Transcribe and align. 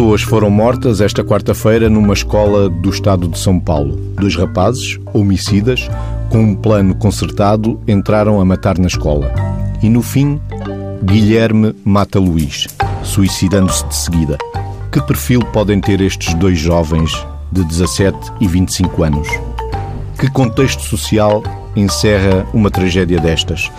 Pessoas 0.00 0.22
foram 0.22 0.48
mortas 0.48 1.02
esta 1.02 1.22
quarta-feira 1.22 1.90
numa 1.90 2.14
escola 2.14 2.70
do 2.70 2.88
estado 2.88 3.28
de 3.28 3.38
São 3.38 3.60
Paulo. 3.60 3.96
Dois 4.18 4.34
rapazes, 4.34 4.98
homicidas, 5.12 5.90
com 6.30 6.38
um 6.38 6.56
plano 6.56 6.94
concertado, 6.94 7.78
entraram 7.86 8.40
a 8.40 8.44
matar 8.44 8.78
na 8.78 8.86
escola. 8.86 9.30
E 9.82 9.90
no 9.90 10.00
fim, 10.00 10.40
Guilherme 11.04 11.76
mata 11.84 12.18
Luís, 12.18 12.66
suicidando-se 13.02 13.86
de 13.88 13.94
seguida. 13.94 14.38
Que 14.90 15.02
perfil 15.02 15.40
podem 15.52 15.78
ter 15.82 16.00
estes 16.00 16.32
dois 16.32 16.58
jovens 16.58 17.12
de 17.52 17.62
17 17.62 18.16
e 18.40 18.48
25 18.48 19.02
anos? 19.04 19.28
Que 20.18 20.30
contexto 20.30 20.80
social 20.80 21.42
encerra 21.76 22.46
uma 22.54 22.70
tragédia 22.70 23.20
destas? 23.20 23.70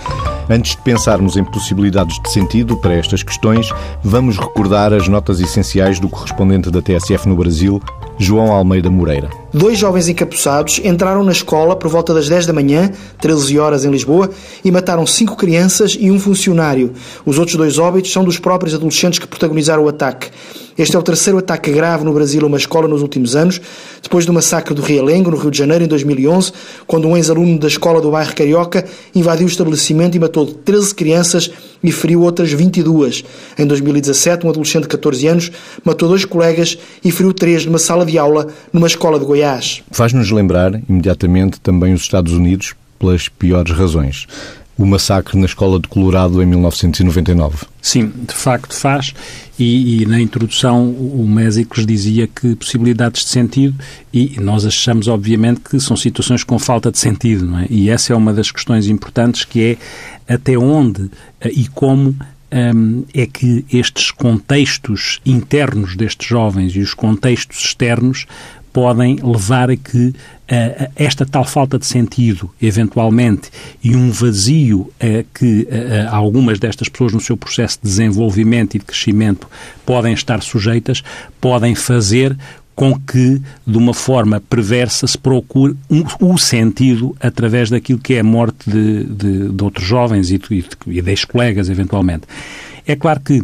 Antes 0.49 0.75
de 0.75 0.81
pensarmos 0.81 1.37
em 1.37 1.43
possibilidades 1.43 2.19
de 2.21 2.29
sentido 2.31 2.77
para 2.77 2.93
estas 2.93 3.23
questões, 3.23 3.69
vamos 4.03 4.37
recordar 4.37 4.93
as 4.93 5.07
notas 5.07 5.39
essenciais 5.39 5.99
do 5.99 6.09
correspondente 6.09 6.69
da 6.69 6.81
TSF 6.81 7.27
no 7.27 7.35
Brasil, 7.35 7.81
João 8.17 8.51
Almeida 8.51 8.89
Moreira. 8.89 9.40
Dois 9.53 9.77
jovens 9.77 10.07
encapuçados 10.07 10.79
entraram 10.81 11.25
na 11.25 11.33
escola 11.33 11.75
por 11.75 11.89
volta 11.89 12.13
das 12.13 12.29
10 12.29 12.45
da 12.45 12.53
manhã, 12.53 12.89
13 13.19 13.59
horas 13.59 13.83
em 13.83 13.91
Lisboa, 13.91 14.29
e 14.63 14.71
mataram 14.71 15.05
cinco 15.05 15.35
crianças 15.35 15.97
e 15.99 16.09
um 16.09 16.17
funcionário. 16.17 16.93
Os 17.25 17.37
outros 17.37 17.57
dois 17.57 17.77
óbitos 17.77 18.13
são 18.13 18.23
dos 18.23 18.39
próprios 18.39 18.73
adolescentes 18.73 19.19
que 19.19 19.27
protagonizaram 19.27 19.83
o 19.83 19.89
ataque. 19.89 20.29
Este 20.77 20.95
é 20.95 20.99
o 20.99 21.03
terceiro 21.03 21.37
ataque 21.37 21.69
grave 21.69 22.05
no 22.05 22.13
Brasil 22.13 22.41
a 22.43 22.47
uma 22.47 22.57
escola 22.57 22.87
nos 22.87 23.01
últimos 23.01 23.35
anos, 23.35 23.59
depois 24.01 24.25
do 24.25 24.31
massacre 24.31 24.73
do 24.73 24.81
Realengo, 24.81 25.29
no 25.29 25.37
Rio 25.37 25.51
de 25.51 25.57
Janeiro, 25.57 25.83
em 25.83 25.87
2011, 25.87 26.53
quando 26.87 27.09
um 27.09 27.17
ex-aluno 27.17 27.59
da 27.59 27.67
escola 27.67 27.99
do 27.99 28.09
bairro 28.09 28.33
Carioca 28.33 28.85
invadiu 29.13 29.45
o 29.45 29.49
estabelecimento 29.49 30.15
e 30.15 30.19
matou 30.19 30.45
13 30.45 30.95
crianças 30.95 31.51
e 31.83 31.91
feriu 31.91 32.21
outras 32.21 32.51
22. 32.53 33.23
Em 33.59 33.67
2017, 33.67 34.45
um 34.45 34.49
adolescente 34.49 34.83
de 34.83 34.87
14 34.87 35.27
anos 35.27 35.51
matou 35.83 36.07
dois 36.07 36.23
colegas 36.23 36.77
e 37.03 37.11
feriu 37.11 37.33
três 37.33 37.65
numa 37.65 37.79
sala 37.79 38.05
de 38.05 38.17
aula 38.17 38.47
numa 38.71 38.87
escola 38.87 39.19
de 39.19 39.25
Goiás. 39.25 39.40
Goiás. 39.41 39.81
Faz-nos 39.91 40.29
lembrar, 40.29 40.79
imediatamente, 40.87 41.59
também 41.59 41.93
os 41.93 42.01
Estados 42.01 42.33
Unidos 42.33 42.75
pelas 42.99 43.27
piores 43.27 43.75
razões. 43.75 44.27
O 44.77 44.85
massacre 44.85 45.37
na 45.37 45.45
escola 45.45 45.79
de 45.79 45.87
Colorado 45.87 46.41
em 46.41 46.45
1999. 46.45 47.65
Sim, 47.81 48.11
de 48.27 48.33
facto 48.33 48.73
faz. 48.73 49.13
E, 49.59 50.01
e, 50.01 50.05
na 50.05 50.19
introdução 50.19 50.89
o 50.89 51.27
Mésicles 51.27 51.85
dizia 51.85 52.27
que 52.27 52.55
possibilidades 52.55 53.23
de 53.23 53.29
sentido, 53.29 53.75
e 54.13 54.39
nós 54.39 54.65
achamos, 54.65 55.07
obviamente, 55.07 55.61
que 55.61 55.79
são 55.79 55.95
situações 55.95 56.43
com 56.43 56.57
falta 56.57 56.91
de 56.91 56.97
sentido, 56.97 57.45
não 57.45 57.59
é? 57.59 57.67
E 57.69 57.89
essa 57.89 58.13
é 58.13 58.15
uma 58.15 58.33
das 58.33 58.49
questões 58.49 58.87
importantes, 58.87 59.43
que 59.43 59.77
é 60.27 60.33
até 60.33 60.57
onde 60.57 61.11
eh, 61.41 61.51
e 61.53 61.67
como 61.67 62.15
um, 62.51 63.03
é 63.13 63.25
que 63.25 63.65
estes 63.71 64.11
contextos 64.11 65.19
internos 65.25 65.95
destes 65.95 66.27
jovens 66.27 66.75
e 66.75 66.79
os 66.79 66.93
contextos 66.93 67.59
externos 67.63 68.25
podem 68.73 69.17
levar 69.21 69.69
a 69.69 69.75
que 69.75 70.07
uh, 70.07 70.91
esta 70.95 71.25
tal 71.25 71.45
falta 71.45 71.77
de 71.77 71.85
sentido, 71.85 72.49
eventualmente, 72.61 73.49
e 73.83 73.95
um 73.95 74.11
vazio 74.11 74.81
uh, 74.81 74.91
que 75.33 75.63
uh, 75.63 76.09
algumas 76.09 76.59
destas 76.59 76.89
pessoas 76.89 77.13
no 77.13 77.19
seu 77.19 77.35
processo 77.35 77.79
de 77.81 77.89
desenvolvimento 77.89 78.75
e 78.75 78.79
de 78.79 78.85
crescimento 78.85 79.47
podem 79.85 80.13
estar 80.13 80.41
sujeitas, 80.41 81.03
podem 81.39 81.75
fazer 81.75 82.37
com 82.75 82.97
que, 82.97 83.41
de 83.67 83.77
uma 83.77 83.93
forma 83.93 84.41
perversa, 84.41 85.05
se 85.05 85.17
procure 85.17 85.75
um, 85.89 86.03
o 86.19 86.37
sentido 86.37 87.15
através 87.19 87.69
daquilo 87.69 87.99
que 87.99 88.15
é 88.15 88.21
a 88.21 88.23
morte 88.23 88.69
de, 88.69 89.03
de, 89.03 89.49
de 89.49 89.63
outros 89.63 89.85
jovens 89.85 90.31
e 90.31 90.37
de, 90.37 90.65
e 90.87 91.01
de 91.01 91.11
ex-colegas, 91.11 91.69
eventualmente. 91.69 92.23
É 92.87 92.95
claro 92.95 93.19
que 93.19 93.43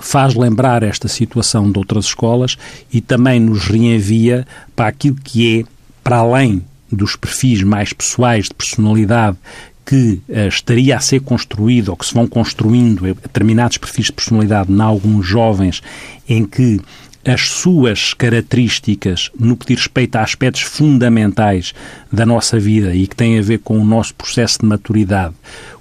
faz 0.00 0.34
lembrar 0.34 0.82
esta 0.82 1.08
situação 1.08 1.70
de 1.70 1.78
outras 1.78 2.04
escolas 2.06 2.56
e 2.92 3.00
também 3.00 3.40
nos 3.40 3.66
reenvia 3.66 4.46
para 4.76 4.88
aquilo 4.88 5.16
que 5.16 5.60
é, 5.60 5.64
para 6.02 6.18
além 6.18 6.64
dos 6.90 7.16
perfis 7.16 7.62
mais 7.62 7.92
pessoais 7.92 8.46
de 8.46 8.54
personalidade 8.54 9.36
que 9.84 10.20
uh, 10.28 10.48
estaria 10.48 10.96
a 10.96 11.00
ser 11.00 11.20
construído 11.20 11.88
ou 11.88 11.96
que 11.96 12.06
se 12.06 12.14
vão 12.14 12.26
construindo 12.26 13.02
determinados 13.14 13.78
perfis 13.78 14.06
de 14.06 14.12
personalidade 14.12 14.72
em 14.72 14.80
alguns 14.80 15.26
jovens 15.26 15.82
em 16.28 16.44
que 16.44 16.80
as 17.24 17.42
suas 17.42 18.14
características 18.14 19.30
no 19.38 19.56
que 19.56 19.66
diz 19.66 19.80
respeito 19.80 20.16
a 20.16 20.22
aspectos 20.22 20.62
fundamentais 20.62 21.74
da 22.10 22.24
nossa 22.24 22.58
vida 22.58 22.94
e 22.94 23.06
que 23.06 23.14
têm 23.14 23.38
a 23.38 23.42
ver 23.42 23.58
com 23.58 23.78
o 23.78 23.84
nosso 23.84 24.14
processo 24.14 24.60
de 24.60 24.66
maturidade. 24.66 25.34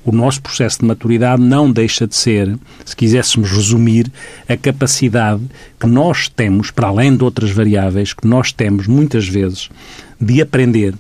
O 0.04 0.12
nosso 0.12 0.42
processo 0.42 0.80
de 0.80 0.86
maturidade 0.86 1.42
não 1.42 1.72
deixa 1.72 2.06
de 2.06 2.16
ser, 2.16 2.58
se 2.84 2.96
quiséssemos 2.96 3.52
resumir, 3.52 4.12
a 4.48 4.58
capacidade 4.58 5.42
que 5.80 5.88
nós 5.88 6.28
temos, 6.28 6.72
para 6.72 6.88
além 6.88 7.16
de 7.16 7.24
outras 7.24 7.52
variáveis, 7.52 8.14
que 8.14 8.28
nós 8.28 8.52
temos 8.52 8.88
muitas 8.88 9.28
vezes 9.28 9.70
de 10.20 10.42
aprender 10.42 10.94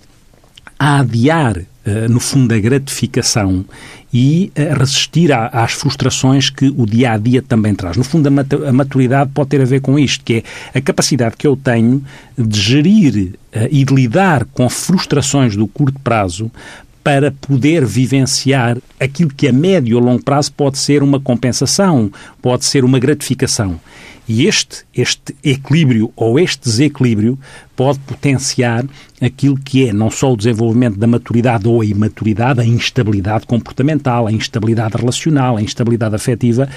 a 0.78 0.99
adiar 0.99 1.66
no 2.09 2.19
fundo, 2.19 2.53
a 2.53 2.59
gratificação 2.59 3.66
e 4.13 4.51
a 4.55 4.77
resistir 4.77 5.31
às 5.31 5.73
frustrações 5.73 6.50
que 6.50 6.73
o 6.75 6.85
dia 6.85 7.11
a 7.11 7.17
dia 7.17 7.41
também 7.41 7.75
traz. 7.75 7.95
No 7.95 8.03
fundo, 8.03 8.27
a 8.27 8.72
maturidade 8.73 9.31
pode 9.33 9.50
ter 9.50 9.61
a 9.61 9.66
ver 9.66 9.81
com 9.81 9.99
isto, 9.99 10.23
que 10.23 10.44
é 10.73 10.79
a 10.79 10.81
capacidade 10.81 11.35
que 11.38 11.45
eu 11.45 11.55
tenho 11.55 12.03
de 12.38 12.59
gerir 12.59 13.33
eh, 13.51 13.69
e 13.72 13.85
de 13.85 13.94
lidar 13.94 14.45
com 14.45 14.67
frustrações 14.67 15.55
do 15.55 15.67
curto 15.67 15.99
prazo 15.99 16.51
para 17.03 17.31
poder 17.31 17.85
vivenciar 17.85 18.78
aquilo 18.99 19.31
que 19.33 19.47
a 19.47 19.53
médio 19.53 19.97
ou 19.97 20.03
longo 20.03 20.23
prazo 20.23 20.51
pode 20.53 20.78
ser 20.78 21.01
uma 21.01 21.19
compensação, 21.19 22.11
pode 22.41 22.66
ser 22.66 22.83
uma 22.83 22.99
gratificação. 22.99 23.79
E 24.29 24.45
este, 24.45 24.85
este 24.95 25.35
equilíbrio 25.44 26.13
ou 26.16 26.40
este 26.40 26.66
desequilíbrio 26.66 27.35
pode 27.75 27.97
potenciar 27.97 28.85
aquilo 29.19 29.57
que 29.57 29.90
é 29.90 29.91
não 29.91 30.12
só 30.12 30.31
o 30.31 30.38
desenvolvimento 30.38 31.00
da 31.00 31.07
maturidade 31.07 31.67
ou 31.67 31.81
a 31.81 31.85
imaturidade, 31.85 32.62
a 32.62 32.63
instabilidade 32.63 33.47
comportamental, 33.47 34.28
a 34.28 34.31
instabilidade 34.31 34.95
relacional, 34.95 35.57
a 35.57 35.62
instabilidade 35.63 36.13
afetiva. 36.13 36.69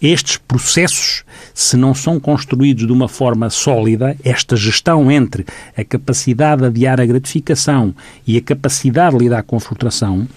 Estes 0.00 0.36
processos, 0.36 1.24
se 1.52 1.76
não 1.76 1.94
são 1.94 2.20
construídos 2.20 2.86
de 2.86 2.92
uma 2.92 3.08
forma 3.08 3.50
sólida, 3.50 4.16
esta 4.22 4.54
gestão 4.54 5.10
entre 5.10 5.44
a 5.76 5.82
capacidade 5.82 6.60
de 6.60 6.68
adiar 6.68 7.00
a 7.00 7.06
gratificação 7.06 7.92
e 8.24 8.36
a 8.36 8.40
capacidade 8.40 9.18
de 9.18 9.24
lidar 9.24 9.42
com 9.42 9.56
a 9.56 9.60
frustração, 9.60 10.28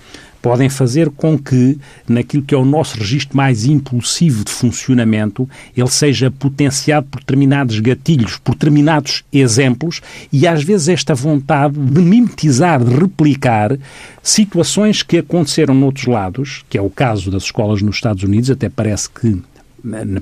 podem 0.44 0.68
fazer 0.68 1.10
com 1.10 1.40
que, 1.40 1.80
naquilo 2.06 2.44
que 2.44 2.54
é 2.54 2.58
o 2.58 2.66
nosso 2.66 2.98
registro 2.98 3.38
mais 3.38 3.64
impulsivo 3.64 4.44
de 4.44 4.52
funcionamento, 4.52 5.50
ele 5.76 5.88
seja 5.88 6.30
potenciado 6.30 7.08
por 7.10 7.22
determinados 7.22 7.80
gatilhos, 7.80 8.38
por 8.38 8.52
determinados 8.52 9.24
exemplos 9.32 10.02
e 10.34 10.46
às 10.46 10.62
vezes 10.62 10.90
esta 10.90 11.16
vontade 11.16 11.80
de 11.80 12.02
mimetizar, 12.02 12.84
de 12.84 12.94
replicar 12.94 13.80
situações 14.22 15.02
que 15.02 15.20
aconteceram 15.20 15.74
noutros 15.74 16.08
lados, 16.08 16.66
que 16.70 16.78
é 16.78 16.82
o 16.82 16.90
caso 16.90 17.32
das 17.32 17.44
escolas 17.44 17.82
nos 17.82 17.96
Estados 17.96 18.24
Unidos, 18.24 18.52
até 18.52 18.68
parece 18.68 19.10
que 19.10 19.42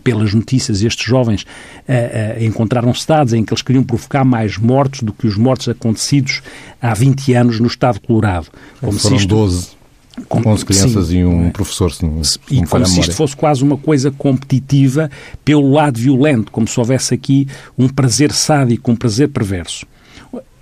pelas 0.04 0.34
notícias, 0.34 0.84
estes 0.84 1.06
jovens 1.06 1.44
uh, 1.44 2.40
uh, 2.40 2.44
encontraram-se 2.44 3.08
dados 3.08 3.34
em 3.34 3.44
que 3.44 3.54
eles 3.54 3.62
queriam 3.62 3.84
provocar 3.84 4.24
mais 4.24 4.58
mortos 4.58 5.02
do 5.02 5.14
que 5.14 5.28
os 5.28 5.38
mortos 5.38 5.70
acontecidos 5.70 6.42
há 6.82 6.94
20 6.96 7.34
anos 7.34 7.60
no 7.60 7.68
estado 7.68 7.96
de 7.96 8.08
Colorado. 8.08 8.48
Como 8.80 8.98
Foram 9.00 9.18
se 9.18 9.24
isto, 9.24 9.36
12. 9.36 9.81
Com 10.28 10.42
11 10.48 10.66
crianças 10.66 11.08
sim, 11.08 11.20
e 11.20 11.26
um 11.26 11.48
é? 11.48 11.50
professor. 11.50 11.92
Se, 11.92 12.06
e 12.50 12.66
como 12.66 12.86
se 12.86 13.00
isto 13.00 13.14
fosse 13.14 13.36
quase 13.36 13.64
uma 13.64 13.78
coisa 13.78 14.12
competitiva 14.12 15.10
pelo 15.44 15.72
lado 15.72 16.00
violento, 16.00 16.52
como 16.52 16.68
se 16.68 16.80
houvesse 16.80 17.14
aqui 17.14 17.48
um 17.78 17.88
prazer 17.88 18.32
sádico, 18.32 18.92
um 18.92 18.96
prazer 18.96 19.30
perverso. 19.30 19.86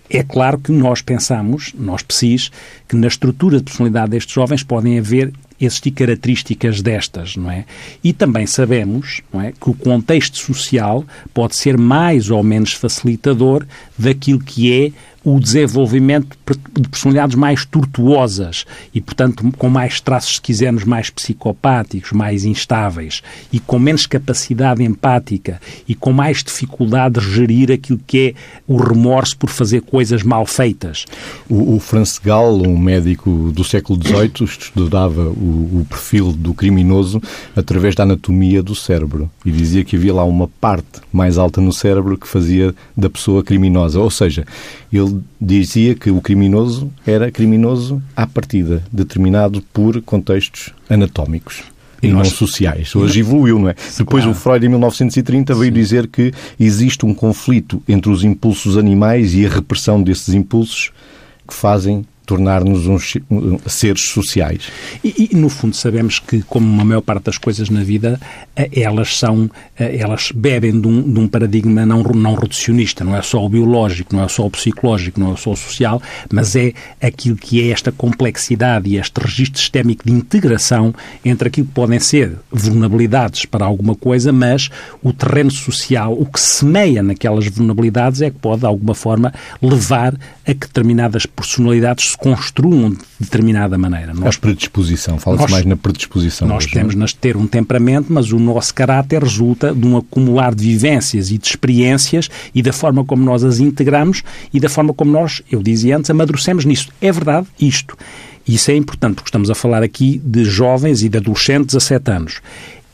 É 0.10 0.24
claro 0.24 0.58
que 0.58 0.72
nós 0.72 1.02
pensamos, 1.04 1.74
nós 1.78 2.02
psis, 2.02 2.50
que 2.88 2.96
na 2.96 3.08
estrutura 3.08 3.58
de 3.58 3.64
personalidade 3.64 4.12
destes 4.12 4.34
jovens 4.34 4.64
podem 4.64 4.98
haver 4.98 5.32
existir 5.60 5.92
características 5.92 6.82
destas, 6.82 7.36
não 7.36 7.52
é? 7.52 7.66
E 8.04 8.14
também 8.14 8.46
sabemos, 8.46 9.22
não 9.32 9.42
é, 9.42 9.52
que 9.52 9.70
o 9.70 9.74
contexto 9.74 10.38
social 10.38 11.06
pode 11.34 11.56
ser 11.56 11.78
mais 11.78 12.30
ou 12.30 12.44
menos 12.44 12.74
facilitador 12.74 13.66
daquilo 13.98 14.40
que 14.40 14.72
é 14.72 14.92
o 15.24 15.40
desenvolvimento 15.40 16.38
de 16.74 16.88
personalidades 16.88 17.36
mais 17.36 17.66
tortuosas 17.66 18.66
e, 18.94 19.02
portanto, 19.02 19.44
com 19.58 19.70
mais 19.70 20.00
traços, 20.00 20.36
se 20.36 20.42
quisermos, 20.42 20.84
mais 20.84 21.10
psicopáticos, 21.10 22.12
mais 22.12 22.46
instáveis 22.46 23.22
e 23.52 23.60
com 23.60 23.78
menos 23.78 24.06
capacidade 24.06 24.84
empática 24.84 25.60
e 25.88 25.94
com 25.94 26.14
mais 26.14 26.44
dificuldade 26.44 27.20
de 27.20 27.32
gerir 27.36 27.72
aquilo 27.72 28.00
que 28.08 28.30
é 28.30 28.34
o 28.68 28.78
remorso 28.78 29.38
por 29.38 29.50
fazer 29.50 29.82
coisas 29.82 30.24
mal 30.24 30.46
feitas. 30.46 31.06
O, 31.50 31.76
o 31.76 31.82
Gall, 32.24 32.68
um 32.68 32.78
médico 32.78 33.52
do 33.54 33.64
século 33.64 34.00
XVIII, 34.02 34.46
estudava 34.46 35.30
o, 35.30 35.49
o 35.50 35.86
perfil 35.90 36.32
do 36.32 36.54
criminoso 36.54 37.22
através 37.56 37.96
da 37.96 38.04
anatomia 38.04 38.62
do 38.62 38.76
cérebro 38.76 39.30
e 39.46 39.52
dizia 39.52 39.84
que 39.84 39.96
havia 39.96 40.14
lá 40.14 40.24
uma 40.24 40.48
parte 40.48 41.02
mais 41.12 41.38
alta 41.38 41.60
no 41.60 41.74
cérebro 41.74 42.18
que 42.18 42.28
fazia 42.28 42.74
da 42.96 43.10
pessoa 43.10 43.44
criminosa, 43.44 44.00
ou 44.00 44.10
seja, 44.10 44.46
ele 44.92 45.20
dizia 45.40 45.96
que 45.96 46.10
o 46.10 46.22
criminoso 46.22 46.92
era 47.06 47.32
criminoso 47.32 48.02
à 48.16 48.26
partida, 48.26 48.84
determinado 48.92 49.62
por 49.74 50.02
contextos 50.02 50.74
anatómicos. 50.90 51.64
e 52.02 52.08
não 52.08 52.24
sociais. 52.24 52.96
Hoje 52.96 53.20
evoluiu, 53.20 53.60
não 53.60 53.70
é? 53.70 53.76
Depois 53.98 54.24
claro. 54.24 54.32
o 54.32 54.34
Freud, 54.34 54.66
em 54.66 54.70
1930, 54.70 55.54
veio 55.54 55.66
Sim. 55.66 55.72
dizer 55.74 56.08
que 56.08 56.32
existe 56.58 57.06
um 57.06 57.14
conflito 57.14 57.84
entre 57.88 58.10
os 58.10 58.24
impulsos 58.24 58.78
animais 58.78 59.34
e 59.34 59.46
a 59.46 59.50
repressão 59.50 60.02
desses 60.02 60.34
impulsos 60.34 60.92
que 61.46 61.54
fazem 61.54 62.06
tornar-nos 62.30 62.86
uns 62.86 63.18
seres 63.66 64.02
sociais. 64.02 64.70
E, 65.04 65.30
e, 65.32 65.36
no 65.36 65.50
fundo, 65.50 65.76
sabemos 65.76 66.20
que, 66.20 66.44
como 66.44 66.80
a 66.80 66.86
maior 66.86 67.02
parte 67.02 67.24
das 67.24 67.40
coisas 67.40 67.72
na 67.72 67.84
vida, 67.84 68.20
eh, 68.56 68.70
elas 68.82 69.18
são, 69.18 69.50
eh, 69.80 69.98
elas 69.98 70.32
bebem 70.32 70.80
de 70.80 70.88
um, 70.88 71.12
de 71.12 71.20
um, 71.20 71.28
paradigma 71.28 71.88
não, 71.88 72.04
não 72.04 72.36
reducionista. 72.36 73.04
Não 73.04 73.18
é 73.18 73.24
só 73.24 73.44
o 73.44 73.50
biológico, 73.50 74.16
não 74.16 74.24
é 74.24 74.28
só 74.28 74.46
o 74.46 74.52
psicológico, 74.52 75.20
não 75.20 75.34
é 75.34 75.38
só 75.38 75.54
o 75.54 75.56
social, 75.56 76.00
mas 76.32 76.56
é 76.56 76.72
aquilo 77.02 77.36
que 77.36 77.64
é 77.64 77.72
esta 77.72 77.92
complexidade 77.92 78.88
e 78.88 78.98
este 78.98 79.20
registro 79.20 79.60
sistémico 79.60 80.06
de 80.06 80.14
integração 80.14 80.94
entre 81.26 81.48
aquilo 81.48 81.66
que 81.66 81.74
podem 81.74 82.00
ser 82.00 82.38
vulnerabilidades 82.52 83.46
para 83.46 83.66
alguma 83.66 83.96
coisa, 83.96 84.32
mas 84.32 84.70
o 85.02 85.12
terreno 85.12 85.50
social, 85.50 86.14
o 86.14 86.28
que 86.28 86.40
semeia 86.40 87.02
naquelas 87.02 87.48
vulnerabilidades 87.48 88.22
é 88.22 88.30
que 88.30 88.38
pode, 88.38 88.60
de 88.60 88.68
alguma 88.68 88.94
forma, 88.94 89.34
levar 89.60 90.14
a 90.46 90.54
que 90.54 90.68
determinadas 90.68 91.26
personalidades 91.26 92.12
se 92.12 92.18
construam 92.20 92.92
de 92.92 92.98
determinada 93.20 93.78
maneira. 93.78 94.14
Nós, 94.14 94.36
a 94.36 94.40
predisposição, 94.40 95.18
fala-se 95.18 95.52
mais 95.52 95.66
na 95.66 95.76
predisposição. 95.76 96.48
Nós 96.48 96.66
hoje, 96.66 96.74
temos 96.74 96.96
de 96.96 97.16
ter 97.16 97.38
um 97.38 97.48
temperamento, 97.48 98.12
mas 98.12 98.32
o 98.32 98.40
nosso 98.40 98.74
caráter 98.74 99.24
resulta 99.24 99.74
de 99.74 99.88
um 99.88 99.98
acumular 99.98 100.54
de 100.54 100.64
vivências 100.64 101.32
e 101.32 101.38
de 101.38 101.48
experiências 101.48 102.30
e 102.54 102.62
da 102.62 102.74
forma 102.74 103.04
como 103.06 103.24
nós 103.24 103.44
as 103.44 103.60
integramos 103.60 104.22
e 104.54 104.60
da 104.60 104.70
forma 104.70 104.94
como 104.94 105.12
nós, 105.12 105.42
eu 105.52 105.64
dizia 105.64 105.98
antes, 105.98 106.10
amadurecemos 106.10 106.66
nisso. 106.66 106.90
É 107.02 107.12
verdade 107.12 107.48
isto. 107.60 107.98
Isso 108.48 108.72
é 108.72 108.76
importante, 108.76 109.16
porque 109.16 109.30
estamos 109.30 109.50
a 109.50 109.56
falar 109.56 109.84
aqui 109.84 110.22
de 110.24 110.44
jovens 110.44 111.04
e 111.04 111.10
de 111.10 111.18
adolescentes 111.18 111.76
a 111.76 111.80
7 111.80 112.12
anos. 112.12 112.42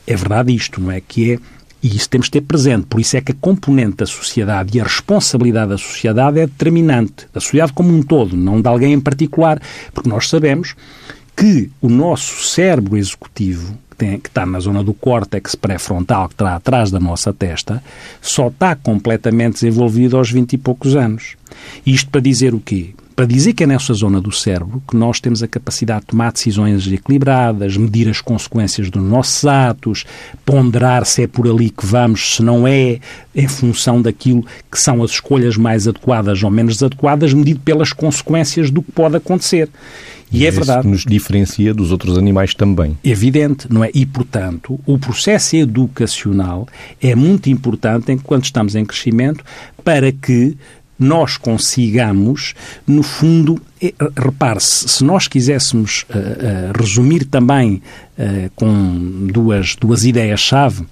É 0.06 0.14
verdade 0.14 0.54
isto, 0.54 0.80
não 0.80 0.90
é? 0.90 1.00
Que 1.00 1.32
é 1.32 1.38
e 1.82 1.96
isso 1.96 2.08
temos 2.08 2.26
de 2.26 2.32
ter 2.32 2.40
presente. 2.40 2.86
Por 2.86 3.00
isso 3.00 3.16
é 3.16 3.20
que 3.20 3.32
a 3.32 3.34
componente 3.34 3.98
da 3.98 4.06
sociedade 4.06 4.76
e 4.76 4.80
a 4.80 4.84
responsabilidade 4.84 5.70
da 5.70 5.78
sociedade 5.78 6.40
é 6.40 6.46
determinante. 6.46 7.26
Da 7.32 7.40
sociedade 7.40 7.72
como 7.72 7.94
um 7.94 8.02
todo, 8.02 8.36
não 8.36 8.60
de 8.60 8.68
alguém 8.68 8.92
em 8.92 9.00
particular. 9.00 9.60
Porque 9.92 10.08
nós 10.08 10.28
sabemos 10.28 10.74
que 11.36 11.70
o 11.80 11.88
nosso 11.88 12.44
cérebro 12.44 12.96
executivo, 12.96 13.76
que, 13.90 13.96
tem, 13.96 14.18
que 14.18 14.28
está 14.28 14.46
na 14.46 14.58
zona 14.58 14.82
do 14.82 14.94
córtex 14.94 15.54
pré-frontal, 15.54 16.28
que 16.28 16.34
está 16.34 16.56
atrás 16.56 16.90
da 16.90 16.98
nossa 16.98 17.32
testa, 17.32 17.82
só 18.22 18.48
está 18.48 18.74
completamente 18.74 19.54
desenvolvido 19.54 20.16
aos 20.16 20.30
20 20.30 20.54
e 20.54 20.58
poucos 20.58 20.96
anos. 20.96 21.36
Isto 21.84 22.10
para 22.10 22.20
dizer 22.22 22.54
o 22.54 22.60
quê? 22.60 22.94
Para 23.16 23.24
dizer 23.24 23.54
que 23.54 23.64
é 23.64 23.66
nessa 23.66 23.94
zona 23.94 24.20
do 24.20 24.30
cérebro 24.30 24.82
que 24.86 24.94
nós 24.94 25.18
temos 25.18 25.42
a 25.42 25.48
capacidade 25.48 26.00
de 26.00 26.06
tomar 26.08 26.30
decisões 26.30 26.86
equilibradas, 26.86 27.74
medir 27.74 28.10
as 28.10 28.20
consequências 28.20 28.90
dos 28.90 29.02
nossos 29.02 29.42
atos, 29.46 30.04
ponderar 30.44 31.06
se 31.06 31.22
é 31.22 31.26
por 31.26 31.48
ali 31.48 31.70
que 31.70 31.86
vamos, 31.86 32.36
se 32.36 32.42
não 32.42 32.68
é, 32.68 33.00
em 33.34 33.48
função 33.48 34.02
daquilo 34.02 34.44
que 34.70 34.78
são 34.78 35.02
as 35.02 35.12
escolhas 35.12 35.56
mais 35.56 35.88
adequadas 35.88 36.42
ou 36.42 36.50
menos 36.50 36.82
adequadas, 36.82 37.32
medido 37.32 37.60
pelas 37.60 37.90
consequências 37.90 38.70
do 38.70 38.82
que 38.82 38.92
pode 38.92 39.16
acontecer. 39.16 39.70
E, 40.30 40.44
é 40.44 40.50
verdade. 40.50 40.82
que 40.82 40.88
nos 40.88 41.04
diferencia 41.04 41.72
dos 41.72 41.92
outros 41.92 42.18
animais 42.18 42.52
também. 42.52 42.98
Evidente, 43.02 43.72
não 43.72 43.82
é? 43.82 43.90
E, 43.94 44.04
portanto, 44.04 44.78
o 44.84 44.98
processo 44.98 45.56
educacional 45.56 46.66
é 47.00 47.14
muito 47.14 47.48
importante 47.48 48.12
enquanto 48.12 48.44
estamos 48.44 48.74
em 48.74 48.84
crescimento 48.84 49.44
para 49.84 50.10
que 50.10 50.56
nós 50.98 51.36
consigamos, 51.36 52.54
no 52.86 53.02
fundo, 53.02 53.60
eh, 53.82 53.92
repare-se, 54.16 54.88
se 54.88 55.04
nós 55.04 55.28
quiséssemos 55.28 56.04
uh, 56.08 56.16
uh, 56.16 56.78
resumir 56.78 57.24
também 57.24 57.82
uh, 58.18 58.50
com 58.54 59.26
duas, 59.30 59.76
duas 59.76 60.04
ideias-chave, 60.04 60.84